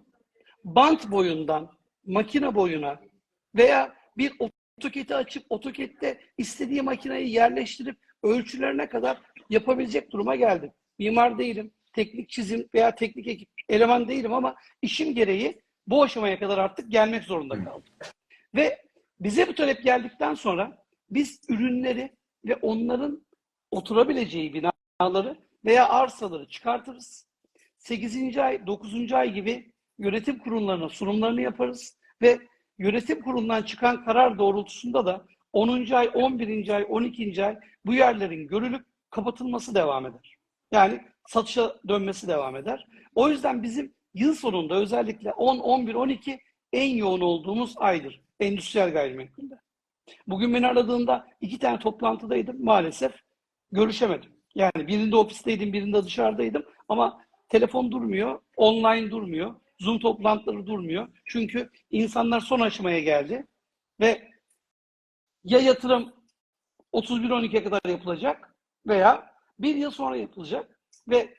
bant 0.64 1.10
boyundan 1.10 1.78
makine 2.06 2.54
boyuna 2.54 3.07
veya 3.56 3.94
bir 4.16 4.32
otoketi 4.38 5.14
açıp 5.14 5.44
otokette 5.48 6.20
istediği 6.38 6.82
makineyi 6.82 7.30
yerleştirip 7.30 7.96
ölçülerine 8.22 8.88
kadar 8.88 9.22
yapabilecek 9.50 10.10
duruma 10.10 10.36
geldim. 10.36 10.72
Mimar 10.98 11.38
değilim, 11.38 11.72
teknik 11.92 12.28
çizim 12.28 12.68
veya 12.74 12.94
teknik 12.94 13.26
ekip 13.26 13.48
eleman 13.68 14.08
değilim 14.08 14.32
ama 14.32 14.56
işim 14.82 15.14
gereği 15.14 15.60
bu 15.86 16.02
aşamaya 16.02 16.38
kadar 16.38 16.58
artık 16.58 16.90
gelmek 16.92 17.24
zorunda 17.24 17.64
kaldım. 17.64 17.94
Ve 18.54 18.82
bize 19.20 19.48
bu 19.48 19.54
talep 19.54 19.84
geldikten 19.84 20.34
sonra 20.34 20.84
biz 21.10 21.40
ürünleri 21.48 22.16
ve 22.44 22.56
onların 22.56 23.26
oturabileceği 23.70 24.54
binaları 24.54 25.36
veya 25.64 25.88
arsaları 25.88 26.48
çıkartırız. 26.48 27.28
8. 27.78 28.38
ay, 28.38 28.66
9. 28.66 29.12
ay 29.12 29.32
gibi 29.32 29.72
yönetim 29.98 30.38
kurullarına 30.38 30.88
sunumlarını 30.88 31.40
yaparız 31.40 31.98
ve 32.22 32.38
yönetim 32.78 33.22
kurulundan 33.22 33.62
çıkan 33.62 34.04
karar 34.04 34.38
doğrultusunda 34.38 35.06
da 35.06 35.24
10. 35.52 35.90
ay, 35.92 36.10
11. 36.14 36.68
ay, 36.68 36.86
12. 36.88 37.44
ay 37.44 37.58
bu 37.86 37.94
yerlerin 37.94 38.46
görülüp 38.46 38.84
kapatılması 39.10 39.74
devam 39.74 40.06
eder. 40.06 40.36
Yani 40.72 41.00
satışa 41.26 41.76
dönmesi 41.88 42.28
devam 42.28 42.56
eder. 42.56 42.86
O 43.14 43.28
yüzden 43.28 43.62
bizim 43.62 43.94
yıl 44.14 44.34
sonunda 44.34 44.74
özellikle 44.74 45.32
10, 45.32 45.58
11, 45.58 45.94
12 45.94 46.40
en 46.72 46.96
yoğun 46.96 47.20
olduğumuz 47.20 47.74
aydır 47.76 48.20
endüstriyel 48.40 48.92
gayrimenkulde. 48.92 49.54
Bugün 50.26 50.54
beni 50.54 50.66
aradığında 50.66 51.26
iki 51.40 51.58
tane 51.58 51.78
toplantıdaydım 51.78 52.64
maalesef 52.64 53.12
görüşemedim. 53.72 54.30
Yani 54.54 54.88
birinde 54.88 55.16
ofisteydim, 55.16 55.72
birinde 55.72 56.04
dışarıdaydım 56.04 56.64
ama 56.88 57.20
telefon 57.48 57.90
durmuyor, 57.90 58.40
online 58.56 59.10
durmuyor, 59.10 59.54
Zoom 59.78 59.98
toplantıları 59.98 60.66
durmuyor. 60.66 61.08
Çünkü 61.24 61.70
insanlar 61.90 62.40
son 62.40 62.60
aşamaya 62.60 63.00
geldi 63.00 63.46
ve 64.00 64.30
ya 65.44 65.58
yatırım 65.58 66.12
31-12'ye 66.92 67.64
kadar 67.64 67.80
yapılacak 67.88 68.56
veya 68.86 69.34
bir 69.58 69.74
yıl 69.74 69.90
sonra 69.90 70.16
yapılacak 70.16 70.80
ve 71.08 71.34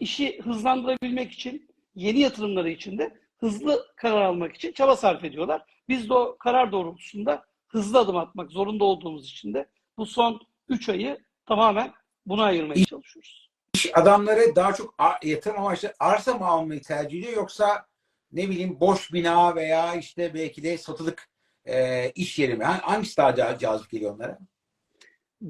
işi 0.00 0.40
hızlandırabilmek 0.42 1.32
için 1.32 1.68
yeni 1.94 2.18
yatırımları 2.20 2.70
için 2.70 2.98
de 2.98 3.20
hızlı 3.38 3.86
karar 3.96 4.22
almak 4.22 4.54
için 4.54 4.72
çaba 4.72 4.96
sarf 4.96 5.24
ediyorlar. 5.24 5.62
Biz 5.88 6.08
de 6.08 6.14
o 6.14 6.36
karar 6.38 6.72
doğrultusunda 6.72 7.44
hızlı 7.66 7.98
adım 7.98 8.16
atmak 8.16 8.50
zorunda 8.50 8.84
olduğumuz 8.84 9.30
için 9.30 9.54
de 9.54 9.68
bu 9.98 10.06
son 10.06 10.40
3 10.68 10.88
ayı 10.88 11.24
tamamen 11.46 11.92
buna 12.26 12.44
ayırmaya 12.44 12.84
çalışıyoruz. 12.84 13.45
Adamları 13.94 14.56
daha 14.56 14.74
çok 14.74 14.94
yatırım 15.24 15.58
amaçlı 15.58 15.92
arsa 16.00 16.34
mı 16.34 16.46
almayı 16.46 16.82
tercih 16.82 17.18
ediyor 17.18 17.32
yoksa 17.36 17.86
ne 18.32 18.48
bileyim 18.50 18.80
boş 18.80 19.12
bina 19.12 19.54
veya 19.56 19.94
işte 19.94 20.34
belki 20.34 20.62
de 20.62 20.78
satılık 20.78 21.28
e, 21.64 22.10
iş 22.10 22.38
yeri 22.38 22.54
mi? 22.54 22.64
Ha- 22.64 22.80
Hangisi 22.82 23.16
daha 23.16 23.30
ca- 23.30 23.58
cazip 23.58 23.90
geliyor 23.90 24.14
onlara? 24.14 24.38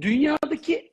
Dünyadaki 0.01 0.93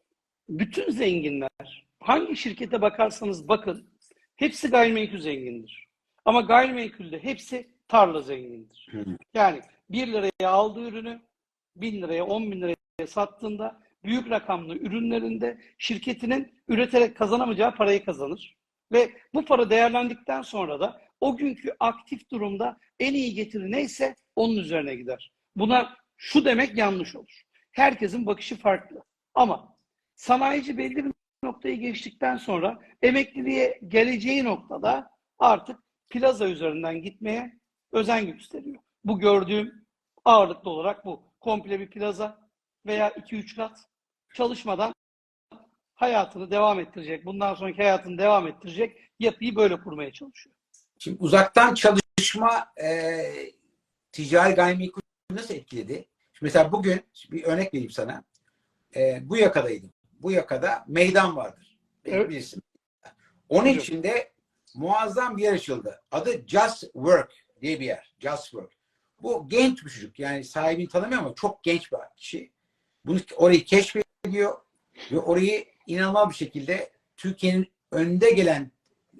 bütün 0.49 0.91
zenginler 0.91 1.87
hangi 1.99 2.35
şirkete 2.37 2.81
bakarsanız 2.81 3.47
bakın 3.47 3.89
hepsi 4.35 4.69
gayrimenkul 4.69 5.17
zengindir. 5.17 5.87
Ama 6.25 6.41
gayrimenkulde 6.41 7.23
hepsi 7.23 7.69
tarla 7.87 8.21
zengindir. 8.21 8.87
Hı. 8.91 9.05
Yani 9.33 9.61
1 9.89 10.07
liraya 10.07 10.49
aldığı 10.49 10.87
ürünü 10.87 11.21
1000 11.75 12.01
liraya 12.01 12.25
10 12.25 12.51
bin 12.51 12.61
liraya 12.61 13.07
sattığında 13.07 13.82
büyük 14.03 14.29
rakamlı 14.29 14.75
ürünlerinde 14.75 15.57
şirketinin 15.77 16.59
üreterek 16.67 17.17
kazanamayacağı 17.17 17.75
parayı 17.75 18.05
kazanır. 18.05 18.57
Ve 18.91 19.11
bu 19.33 19.45
para 19.45 19.69
değerlendikten 19.69 20.41
sonra 20.41 20.79
da 20.79 21.01
o 21.19 21.37
günkü 21.37 21.75
aktif 21.79 22.31
durumda 22.31 22.77
en 22.99 23.13
iyi 23.13 23.33
getiri 23.33 23.71
neyse 23.71 24.15
onun 24.35 24.55
üzerine 24.55 24.95
gider. 24.95 25.31
Buna 25.55 25.97
şu 26.17 26.45
demek 26.45 26.77
yanlış 26.77 27.15
olur. 27.15 27.41
Herkesin 27.71 28.25
bakışı 28.25 28.57
farklı. 28.57 29.03
Ama 29.33 29.77
sanayici 30.15 30.77
belli 30.77 31.05
bir 31.05 31.11
noktayı 31.43 31.79
geçtikten 31.79 32.37
sonra 32.37 32.79
emekliliğe 33.01 33.79
geleceği 33.87 34.43
noktada 34.43 35.09
artık 35.39 35.79
plaza 36.09 36.47
üzerinden 36.47 37.01
gitmeye 37.01 37.59
özen 37.91 38.27
gösteriyor. 38.27 38.81
Bu 39.03 39.19
gördüğüm 39.19 39.85
ağırlıklı 40.25 40.69
olarak 40.69 41.05
bu. 41.05 41.33
Komple 41.39 41.79
bir 41.79 41.89
plaza 41.89 42.49
veya 42.85 43.09
2-3 43.09 43.55
kat 43.55 43.79
çalışmadan 44.33 44.93
hayatını 45.95 46.51
devam 46.51 46.79
ettirecek, 46.79 47.25
bundan 47.25 47.55
sonraki 47.55 47.77
hayatını 47.77 48.17
devam 48.17 48.47
ettirecek 48.47 48.97
yapıyı 49.19 49.55
böyle 49.55 49.81
kurmaya 49.81 50.13
çalışıyor. 50.13 50.55
Şimdi 50.99 51.17
uzaktan 51.19 51.73
çalışma 51.73 52.73
e, 52.83 53.23
ticari 54.11 54.53
gayrimenkul 54.53 55.01
nasıl 55.31 55.53
etkiledi? 55.53 55.93
Şimdi 55.93 56.07
mesela 56.41 56.71
bugün 56.71 57.01
bir 57.31 57.43
örnek 57.43 57.73
vereyim 57.73 57.91
sana. 57.91 58.23
Ee, 58.95 59.19
bu 59.23 59.37
yakadaydım. 59.37 59.93
Bu 60.21 60.31
yakada 60.31 60.85
meydan 60.87 61.35
vardır. 61.35 61.77
Evet. 62.05 62.29
Bilirsin. 62.29 62.63
Onun 63.49 63.65
Biliyorum. 63.65 63.83
içinde 63.83 64.31
muazzam 64.75 65.37
bir 65.37 65.43
yer 65.43 65.53
açıldı. 65.53 66.01
Adı 66.11 66.47
Just 66.47 66.81
Work 66.81 67.33
diye 67.61 67.79
bir 67.79 67.85
yer. 67.85 68.15
Just 68.19 68.43
Work. 68.43 68.71
Bu 69.21 69.49
genç 69.49 69.85
bir 69.85 69.89
çocuk. 69.89 70.19
Yani 70.19 70.43
sahibini 70.43 70.87
tanımıyor 70.87 71.21
ama 71.21 71.35
çok 71.35 71.63
genç 71.63 71.91
bir 71.91 71.97
kişi. 72.17 72.51
Bunu 73.05 73.19
orayı 73.35 73.65
keşfediyor 74.23 74.57
ve 75.11 75.19
orayı 75.19 75.65
inanılmaz 75.87 76.29
bir 76.29 76.35
şekilde 76.35 76.91
Türkiye'nin 77.17 77.67
önde 77.91 78.31
gelen 78.31 78.71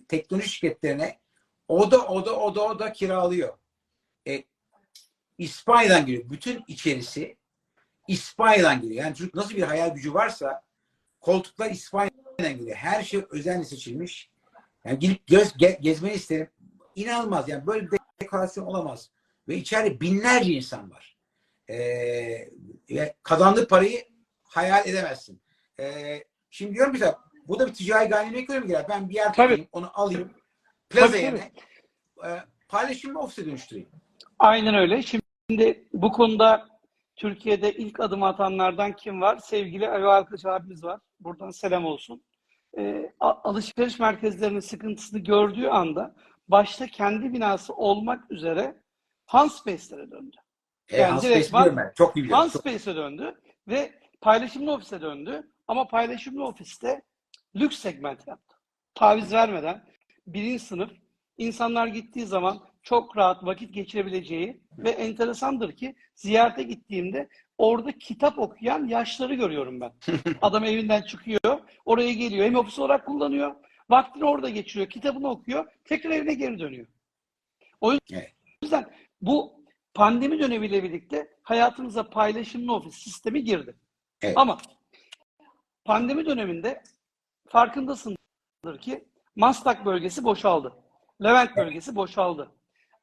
teknoloji 0.08 0.50
şirketlerine 0.50 1.20
oda 1.68 2.08
oda 2.08 2.40
oda 2.40 2.62
oda 2.64 2.94
kiralıyor. 2.94 3.58
E, 4.28 4.44
İspanya'dan 5.38 6.06
geliyor. 6.06 6.30
Bütün 6.30 6.64
içerisi 6.68 7.38
İspanya'dan 8.08 8.82
geliyor. 8.82 9.06
Yani 9.06 9.16
çocuk 9.16 9.36
nasıl 9.36 9.56
bir 9.56 9.62
hayal 9.62 9.90
gücü 9.90 10.14
varsa 10.14 10.64
koltuklar 11.22 11.72
İspanya'dan 11.72 12.58
geliyor. 12.58 12.78
Her 12.78 13.04
şey 13.04 13.22
özenle 13.30 13.64
seçilmiş. 13.64 14.30
Yani 14.86 15.00
gidip 15.00 15.28
göz, 15.28 15.48
ge- 15.48 15.82
gezmeni 15.82 16.14
isterim. 16.14 16.50
İnanılmaz. 16.96 17.50
Yani 17.50 17.68
böyle 17.68 17.92
bir 17.92 18.00
dekorasyon 18.22 18.66
olamaz. 18.66 19.10
Ve 19.48 19.56
içeride 19.56 20.00
binlerce 20.02 20.52
insan 20.52 20.92
var. 20.92 21.18
Ee, 21.70 22.50
kazandığı 23.24 23.68
parayı 23.68 24.13
hayal 24.54 24.88
edemezsin. 24.88 25.42
Ee, 25.80 26.24
şimdi 26.50 26.74
diyorum 26.74 26.94
mesela 26.94 27.20
bu 27.48 27.60
da 27.60 27.68
bir 27.68 27.74
ticari 27.74 28.10
gayrimenkul 28.10 28.56
mi 28.56 28.68
girer? 28.68 28.86
Ben 28.90 29.10
bir 29.10 29.14
yer 29.14 29.28
tutayım, 29.28 29.68
onu 29.72 29.90
alayım. 29.94 30.32
Plaza 30.90 31.18
yerine 31.18 31.52
e, 32.26 32.30
paylaşımlı 32.70 33.20
ofise 33.20 33.46
dönüştüreyim. 33.46 33.90
Aynen 34.40 34.76
öyle. 34.76 35.02
Şimdi 35.02 35.88
bu 35.94 36.12
konuda 36.12 36.68
Türkiye'de 37.16 37.74
ilk 37.74 38.00
adım 38.00 38.24
atanlardan 38.24 38.96
kim 38.96 39.22
var? 39.22 39.38
Sevgili 39.38 39.90
Ali 39.90 40.06
Alkış 40.06 40.46
abimiz 40.46 40.84
var. 40.84 41.00
Buradan 41.20 41.50
selam 41.50 41.86
olsun. 41.86 42.24
A- 43.20 43.50
alışveriş 43.50 44.00
merkezlerinin 44.00 44.60
sıkıntısını 44.60 45.20
gördüğü 45.20 45.68
anda 45.68 46.16
başta 46.48 46.88
kendi 46.88 47.34
binası 47.34 47.74
olmak 47.74 48.32
üzere 48.32 48.76
Hanspace'lere 49.26 50.12
döndü. 50.12 50.36
E, 50.90 51.02
Yani 51.02 51.12
Hans 51.12 51.24
direkt 51.24 51.36
Bey'i 51.54 51.54
biliyorum 51.54 51.78
ben. 51.78 51.92
Çok 51.96 52.18
iyi 52.18 52.30
Hanspace'e 52.30 52.96
döndü 52.96 53.42
ve 53.68 53.92
paylaşımlı 54.24 54.72
ofise 54.72 55.02
döndü. 55.02 55.52
Ama 55.68 55.88
paylaşımlı 55.88 56.46
ofiste 56.46 57.02
lüks 57.56 57.80
segment 57.80 58.28
yaptı. 58.28 58.56
Taviz 58.96 59.34
vermeden 59.34 59.86
birinci 60.28 60.64
sınıf 60.64 60.92
insanlar 61.38 61.88
gittiği 61.88 62.26
zaman 62.26 62.60
çok 62.84 63.18
rahat 63.18 63.46
vakit 63.46 63.74
geçirebileceği 63.74 64.62
ve 64.78 64.90
enteresandır 64.90 65.72
ki 65.72 65.96
ziyarete 66.16 66.64
gittiğimde 66.64 67.30
orada 67.58 67.92
kitap 67.92 68.40
okuyan 68.40 68.88
yaşları 68.88 69.34
görüyorum 69.34 69.82
ben. 69.82 69.92
Adam 70.42 70.64
evinden 70.64 71.02
çıkıyor, 71.02 71.60
oraya 71.86 72.14
geliyor, 72.14 72.46
hem 72.46 72.56
ofis 72.56 72.80
olarak 72.80 73.06
kullanıyor, 73.06 73.56
vaktini 73.90 74.26
orada 74.26 74.50
geçiriyor, 74.50 74.90
kitabını 74.90 75.30
okuyor, 75.30 75.66
tekrar 75.86 76.12
evine 76.12 76.34
geri 76.34 76.60
dönüyor. 76.60 76.88
O 77.82 77.94
yüzden 78.62 78.90
bu 79.22 79.64
pandemi 79.94 80.40
dönemiyle 80.40 80.84
birlikte 80.84 81.28
hayatımıza 81.44 82.10
paylaşımlı 82.10 82.76
ofis 82.76 82.96
sistemi 82.96 83.44
girdi. 83.44 83.76
Evet. 84.24 84.38
Ama 84.38 84.58
pandemi 85.86 86.26
döneminde 86.26 86.84
farkındasındır 87.48 88.80
ki 88.82 89.08
Maslak 89.36 89.86
bölgesi 89.86 90.24
boşaldı. 90.24 90.74
Levent 91.24 91.58
bölgesi 91.58 91.96
boşaldı. 91.96 92.52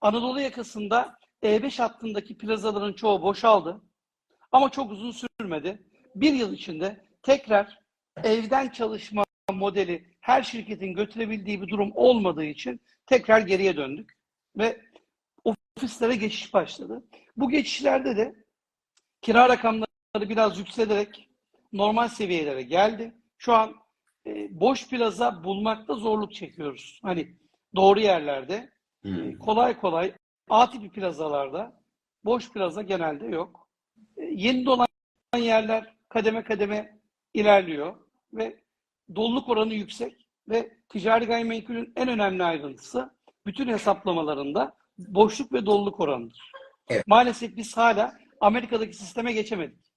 Anadolu 0.01 0.41
yakasında 0.41 1.19
E5 1.43 1.83
hattındaki 1.83 2.39
plazaların 2.39 2.93
çoğu 2.93 3.23
boşaldı. 3.23 3.81
Ama 4.53 4.71
çok 4.71 4.91
uzun 4.91 5.11
sürmedi. 5.41 5.83
Bir 6.15 6.33
yıl 6.33 6.53
içinde 6.53 7.05
tekrar 7.23 7.79
evden 8.25 8.69
çalışma 8.69 9.25
modeli 9.53 10.17
her 10.21 10.43
şirketin 10.43 10.95
götürebildiği 10.95 11.63
bir 11.63 11.69
durum 11.69 11.93
olmadığı 11.95 12.45
için 12.45 12.81
tekrar 13.07 13.41
geriye 13.41 13.77
döndük. 13.77 14.19
Ve 14.59 14.81
ofislere 15.45 16.17
geçiş 16.17 16.55
başladı. 16.55 17.05
Bu 17.37 17.51
geçişlerde 17.51 18.17
de 18.17 18.35
kira 19.23 19.49
rakamları 19.49 19.90
biraz 20.19 20.59
yükselerek 20.59 21.29
normal 21.73 22.09
seviyelere 22.09 22.63
geldi. 22.63 23.15
Şu 23.39 23.53
an 23.53 23.75
e, 24.27 24.61
boş 24.61 24.89
plaza 24.89 25.45
bulmakta 25.45 25.95
zorluk 25.95 26.35
çekiyoruz. 26.35 27.01
Hani 27.03 27.37
doğru 27.77 28.01
yerlerde 28.01 28.71
Hmm. 29.03 29.39
kolay 29.39 29.81
kolay 29.81 30.13
A 30.51 30.71
tipi 30.71 30.91
plazalarda 30.91 31.83
boş 32.25 32.53
plaza 32.53 32.83
genelde 32.83 33.27
yok. 33.27 33.69
E, 34.17 34.25
Yeni 34.25 34.67
dolan 34.67 34.87
yerler 35.39 35.95
kademe 36.09 36.45
kademe 36.45 36.99
ilerliyor 37.35 37.97
ve 38.33 38.57
doluluk 39.17 39.49
oranı 39.49 39.75
yüksek 39.75 40.27
ve 40.49 40.77
ticari 40.89 41.25
gayrimenkulün 41.25 41.93
en 41.97 42.09
önemli 42.09 42.45
ayrıntısı 42.45 43.11
bütün 43.47 43.69
hesaplamalarında 43.69 44.77
boşluk 44.99 45.53
ve 45.53 45.67
doluluk 45.67 46.01
oranıdır. 46.01 46.53
Evet. 46.89 47.07
Maalesef 47.07 47.57
biz 47.57 47.77
hala 47.77 48.19
Amerika'daki 48.41 48.97
sisteme 48.97 49.33
geçemedik. 49.33 49.90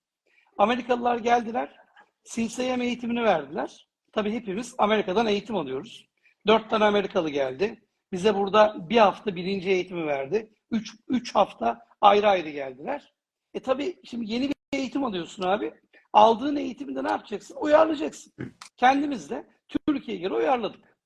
Amerikalılar 0.58 1.18
geldiler, 1.18 1.76
CSM 2.24 2.82
eğitimini 2.82 3.24
verdiler. 3.24 3.88
Tabii 4.12 4.32
hepimiz 4.32 4.76
Amerika'dan 4.78 5.28
eğitim 5.28 5.56
alıyoruz. 5.56 6.08
Dört 6.48 6.70
tane 6.70 6.86
Amerikalı 6.86 7.30
geldi. 7.30 7.84
Bize 8.12 8.36
burada 8.36 8.90
bir 8.90 8.98
hafta 8.98 9.36
birinci 9.36 9.70
eğitimi 9.70 10.08
verdi. 10.08 10.50
Üç, 10.72 10.96
üç 11.08 11.36
hafta 11.36 11.80
ayrı 12.02 12.30
ayrı 12.30 12.50
geldiler. 12.50 13.14
E 13.54 13.60
tabii 13.60 14.00
şimdi 14.04 14.32
yeni 14.34 14.50
bir 14.50 14.56
eğitim 14.78 15.04
alıyorsun 15.04 15.44
abi. 15.44 15.74
Aldığın 16.14 16.56
eğitimi 16.56 16.96
de 16.96 17.04
ne 17.04 17.12
yapacaksın? 17.12 17.56
Uyarlayacaksın. 17.60 18.34
Kendimiz 18.78 19.30
de 19.30 19.48
Türkiye'ye 19.88 20.22
göre 20.24 20.34
uyarladık. 20.34 20.98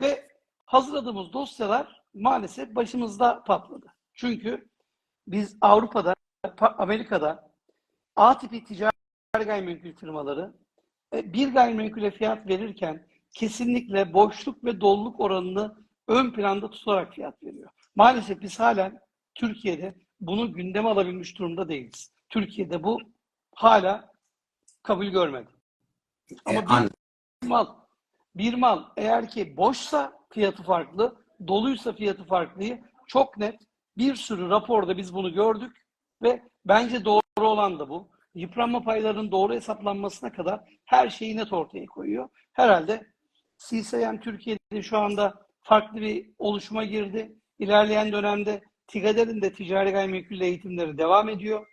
Ve 0.00 0.28
hazırladığımız 0.64 1.32
dosyalar 1.32 2.02
maalesef 2.14 2.74
başımızda 2.74 3.42
patladı. 3.44 3.94
Çünkü 4.14 4.68
biz 5.26 5.56
Avrupa'da, 5.60 6.14
Pa- 6.44 6.74
Amerika'da 6.76 7.49
A 8.20 8.38
tipi 8.38 8.64
ticari 8.64 8.92
gayrimenkul 9.32 9.92
firmaları 9.92 10.52
e, 11.14 11.32
bir 11.32 11.52
gayrimenkule 11.52 12.10
fiyat 12.10 12.48
verirken 12.48 13.06
kesinlikle 13.34 14.12
boşluk 14.12 14.64
ve 14.64 14.80
doluluk 14.80 15.20
oranını 15.20 15.76
ön 16.08 16.32
planda 16.32 16.70
tutarak 16.70 17.14
fiyat 17.14 17.42
veriyor. 17.42 17.70
Maalesef 17.94 18.40
biz 18.40 18.60
halen 18.60 19.00
Türkiye'de 19.34 19.94
bunu 20.20 20.52
gündeme 20.52 20.88
alabilmiş 20.88 21.38
durumda 21.38 21.68
değiliz. 21.68 22.12
Türkiye'de 22.28 22.82
bu 22.82 23.00
hala 23.54 24.12
kabul 24.82 25.06
görmedi. 25.06 25.50
Ama 26.44 26.60
E, 26.60 26.66
bir 26.66 27.48
mal, 27.48 27.66
bir 28.34 28.54
mal 28.54 28.84
eğer 28.96 29.28
ki 29.28 29.56
boşsa 29.56 30.12
fiyatı 30.30 30.62
farklı, 30.62 31.24
doluysa 31.46 31.92
fiyatı 31.92 32.24
farklı. 32.24 32.78
Çok 33.06 33.38
net 33.38 33.60
bir 33.96 34.14
sürü 34.14 34.48
raporda 34.48 34.96
biz 34.96 35.14
bunu 35.14 35.32
gördük 35.32 35.86
ve 36.22 36.42
bence 36.64 37.04
doğru 37.04 37.19
olan 37.44 37.78
da 37.78 37.88
bu. 37.88 38.08
Yıpranma 38.34 38.82
paylarının 38.82 39.32
doğru 39.32 39.54
hesaplanmasına 39.54 40.32
kadar 40.32 40.60
her 40.84 41.10
şeyi 41.10 41.36
net 41.36 41.52
ortaya 41.52 41.86
koyuyor. 41.86 42.28
Herhalde 42.52 43.06
CSM 43.58 44.16
Türkiye'de 44.20 44.82
şu 44.82 44.98
anda 44.98 45.46
farklı 45.62 46.00
bir 46.00 46.30
oluşuma 46.38 46.84
girdi. 46.84 47.36
İlerleyen 47.58 48.12
dönemde 48.12 48.62
TİGADER'in 48.86 49.42
de 49.42 49.52
ticari 49.52 49.90
gayrimenkul 49.90 50.40
eğitimleri 50.40 50.98
devam 50.98 51.28
ediyor. 51.28 51.66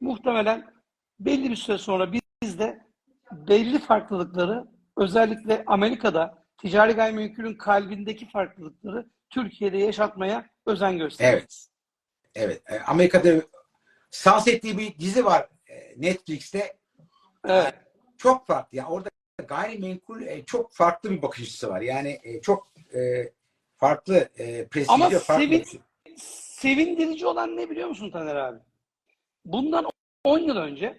Muhtemelen 0.00 0.74
belli 1.20 1.50
bir 1.50 1.56
süre 1.56 1.78
sonra 1.78 2.12
biz 2.42 2.58
de 2.58 2.84
belli 3.32 3.78
farklılıkları 3.78 4.64
özellikle 4.96 5.62
Amerika'da 5.66 6.44
ticari 6.58 6.92
gayrimenkulün 6.92 7.54
kalbindeki 7.54 8.28
farklılıkları 8.28 9.06
Türkiye'de 9.30 9.78
yaşatmaya 9.78 10.46
özen 10.66 10.98
göstereceğiz. 10.98 11.70
Evet. 12.34 12.62
E, 12.66 12.78
Amerika'da 12.78 13.42
Sunset 14.14 14.62
diye 14.62 14.78
bir 14.78 14.98
dizi 14.98 15.24
var 15.24 15.48
e, 15.66 15.94
Netflix'te. 15.96 16.76
Evet. 17.44 17.74
Çok 18.18 18.46
farklı. 18.46 18.76
Yani 18.78 18.88
orada 18.88 19.08
gayrimenkul 19.48 20.22
e, 20.22 20.44
çok 20.44 20.72
farklı 20.72 21.10
bir 21.10 21.22
bakış 21.22 21.42
açısı 21.42 21.68
var. 21.68 21.80
Yani 21.80 22.20
e, 22.22 22.40
çok 22.40 22.68
e, 22.94 23.32
farklı 23.76 24.28
e, 24.38 24.66
prestijli 24.68 24.92
Ama 24.94 25.10
farklı. 25.10 25.44
sevin- 25.44 25.80
sevindirici 26.56 27.26
olan 27.26 27.56
ne 27.56 27.70
biliyor 27.70 27.88
musun 27.88 28.10
Taner 28.10 28.36
abi? 28.36 28.58
Bundan 29.44 29.86
10 30.24 30.38
yıl 30.38 30.56
önce 30.56 30.98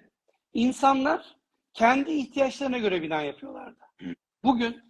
insanlar 0.53 1.35
kendi 1.73 2.11
ihtiyaçlarına 2.11 2.77
göre 2.77 3.01
bina 3.01 3.21
yapıyorlardı. 3.21 3.79
Bugün 4.43 4.83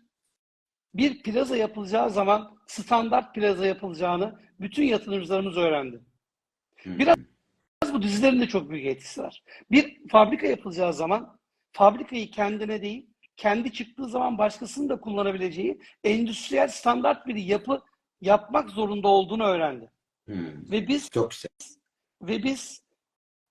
bir 0.93 1.23
plaza 1.23 1.57
yapılacağı 1.57 2.09
zaman 2.09 2.57
standart 2.67 3.35
plaza 3.35 3.65
yapılacağını 3.65 4.39
bütün 4.59 4.83
yatırımcılarımız 4.83 5.57
öğrendi. 5.57 6.01
Biraz 6.85 7.17
bu 7.95 8.01
dizilerin 8.01 8.39
de 8.41 8.47
çok 8.47 8.69
büyük 8.69 8.85
etkisi 8.85 9.21
var. 9.21 9.43
Bir 9.71 10.09
fabrika 10.09 10.47
yapılacağı 10.47 10.93
zaman 10.93 11.39
fabrikayı 11.71 12.31
kendine 12.31 12.81
değil, 12.81 13.09
kendi 13.37 13.73
çıktığı 13.73 14.05
zaman 14.09 14.37
başkasının 14.37 14.89
da 14.89 14.99
kullanabileceği 14.99 15.81
endüstriyel 16.03 16.67
standart 16.67 17.27
bir 17.27 17.35
yapı 17.35 17.81
yapmak 18.21 18.69
zorunda 18.69 19.07
olduğunu 19.07 19.43
öğrendi. 19.43 19.91
Hmm, 20.25 20.71
Ve 20.71 20.87
biz 20.87 21.09
Çok 21.09 21.31
güzel. 21.31 21.49
ve 22.21 22.43
biz 22.43 22.85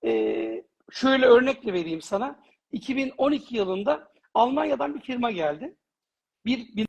Ee, 0.07 0.65
şöyle 0.91 1.27
örnekle 1.27 1.73
vereyim 1.73 2.03
sana. 2.03 2.41
2012 2.73 3.57
yılında 3.57 4.13
Almanya'dan 4.35 4.95
bir 4.95 5.01
firma 5.01 5.31
geldi. 5.31 5.77
Bir 6.47 6.87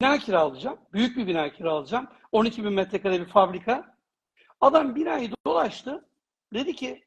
bina 0.00 0.18
kiralayacağım. 0.18 0.78
Büyük 0.92 1.16
bir 1.16 1.26
bina 1.26 1.52
kiralayacağım. 1.52 2.08
12 2.32 2.64
bin 2.64 2.72
metrekare 2.72 3.20
bir 3.20 3.26
fabrika. 3.26 3.96
Adam 4.60 4.94
binayı 4.94 5.30
dolaştı. 5.46 6.08
Dedi 6.54 6.74
ki 6.74 7.04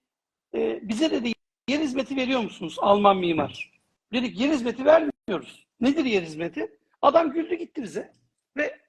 e, 0.55 0.89
bize 0.89 1.11
dedi 1.11 1.31
yer 1.67 1.79
hizmeti 1.79 2.15
veriyor 2.15 2.39
musunuz 2.39 2.77
Alman 2.79 3.17
mimar? 3.17 3.71
Dedik 4.13 4.39
yer 4.39 4.49
hizmeti 4.49 4.85
vermiyoruz. 4.85 5.67
Nedir 5.81 6.05
yer 6.05 6.21
hizmeti? 6.23 6.77
Adam 7.01 7.31
güldü 7.31 7.55
gitti 7.55 7.83
bize. 7.83 8.13
Ve 8.57 8.79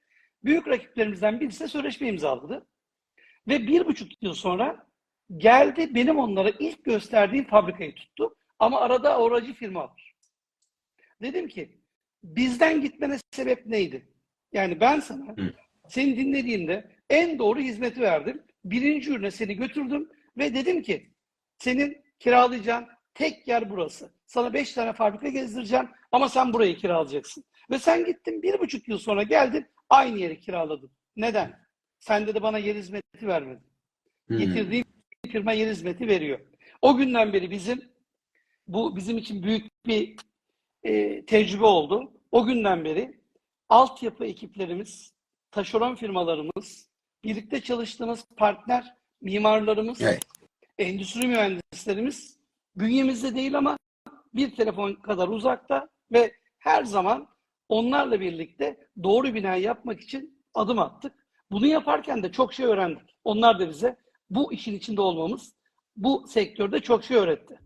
büyük 0.43 0.67
rakiplerimizden 0.67 1.39
birisi 1.39 1.67
sözleşme 1.67 2.07
imzaladı. 2.07 2.67
Ve 3.47 3.67
bir 3.67 3.85
buçuk 3.85 4.23
yıl 4.23 4.33
sonra 4.33 4.87
geldi 5.37 5.95
benim 5.95 6.19
onlara 6.19 6.49
ilk 6.49 6.85
gösterdiğim 6.85 7.45
fabrikayı 7.45 7.95
tuttu. 7.95 8.35
Ama 8.59 8.81
arada 8.81 9.19
oracı 9.19 9.53
firma 9.53 9.83
var. 9.83 10.15
Dedim 11.21 11.47
ki 11.47 11.79
bizden 12.23 12.81
gitmene 12.81 13.17
sebep 13.31 13.65
neydi? 13.65 14.07
Yani 14.53 14.79
ben 14.79 14.99
sana 14.99 15.37
Hı. 15.37 15.53
seni 15.87 16.17
dinlediğimde 16.17 16.91
en 17.09 17.39
doğru 17.39 17.59
hizmeti 17.59 18.01
verdim. 18.01 18.43
Birinci 18.65 19.11
ürüne 19.11 19.31
seni 19.31 19.55
götürdüm 19.55 20.09
ve 20.37 20.53
dedim 20.53 20.81
ki 20.81 21.11
senin 21.57 22.03
kiralayacağın 22.19 22.87
tek 23.13 23.47
yer 23.47 23.69
burası. 23.69 24.11
Sana 24.25 24.53
beş 24.53 24.73
tane 24.73 24.93
fabrika 24.93 25.27
gezdireceğim 25.27 25.89
ama 26.11 26.29
sen 26.29 26.53
burayı 26.53 26.77
kiralayacaksın. 26.77 27.43
Ve 27.71 27.79
sen 27.79 28.05
gittin 28.05 28.41
bir 28.41 28.59
buçuk 28.59 28.87
yıl 28.87 28.97
sonra 28.97 29.23
geldin 29.23 29.65
aynı 29.89 30.19
yeri 30.19 30.39
kiraladın. 30.39 30.91
Neden? 31.15 31.67
Sen 31.99 32.27
de 32.27 32.41
bana 32.41 32.57
yer 32.57 32.75
hizmeti 32.75 33.27
vermedin. 33.27 33.67
Hmm. 34.27 34.37
Getirdiğin 34.37 34.85
firma 35.31 35.51
yer 35.51 35.67
hizmeti 35.67 36.07
veriyor. 36.07 36.39
O 36.81 36.97
günden 36.97 37.33
beri 37.33 37.51
bizim 37.51 37.91
bu 38.67 38.95
bizim 38.95 39.17
için 39.17 39.43
büyük 39.43 39.85
bir 39.85 40.15
e, 40.83 41.25
tecrübe 41.25 41.65
oldu. 41.65 42.13
O 42.31 42.45
günden 42.45 42.85
beri 42.85 43.19
altyapı 43.69 44.25
ekiplerimiz, 44.25 45.13
taşeron 45.51 45.95
firmalarımız, 45.95 46.89
birlikte 47.23 47.61
çalıştığımız 47.61 48.25
partner 48.37 48.95
mimarlarımız, 49.21 50.01
Evet. 50.01 50.23
endüstri 50.77 51.27
mühendislerimiz 51.27 52.37
bünyemizde 52.75 53.35
değil 53.35 53.57
ama 53.57 53.77
bir 54.33 54.55
telefon 54.55 54.93
kadar 54.93 55.27
uzakta 55.27 55.89
ve 56.11 56.33
her 56.59 56.83
zaman 56.83 57.27
onlarla 57.69 58.19
birlikte 58.19 58.87
doğru 59.03 59.33
binayı 59.33 59.63
yapmak 59.63 60.01
için 60.01 60.43
adım 60.53 60.79
attık. 60.79 61.13
Bunu 61.51 61.67
yaparken 61.67 62.23
de 62.23 62.31
çok 62.31 62.53
şey 62.53 62.65
öğrendik. 62.65 63.17
Onlar 63.23 63.59
da 63.59 63.69
bize 63.69 63.97
bu 64.29 64.53
işin 64.53 64.75
içinde 64.75 65.01
olmamız 65.01 65.53
bu 65.95 66.27
sektörde 66.27 66.79
çok 66.79 67.03
şey 67.03 67.17
öğretti. 67.17 67.59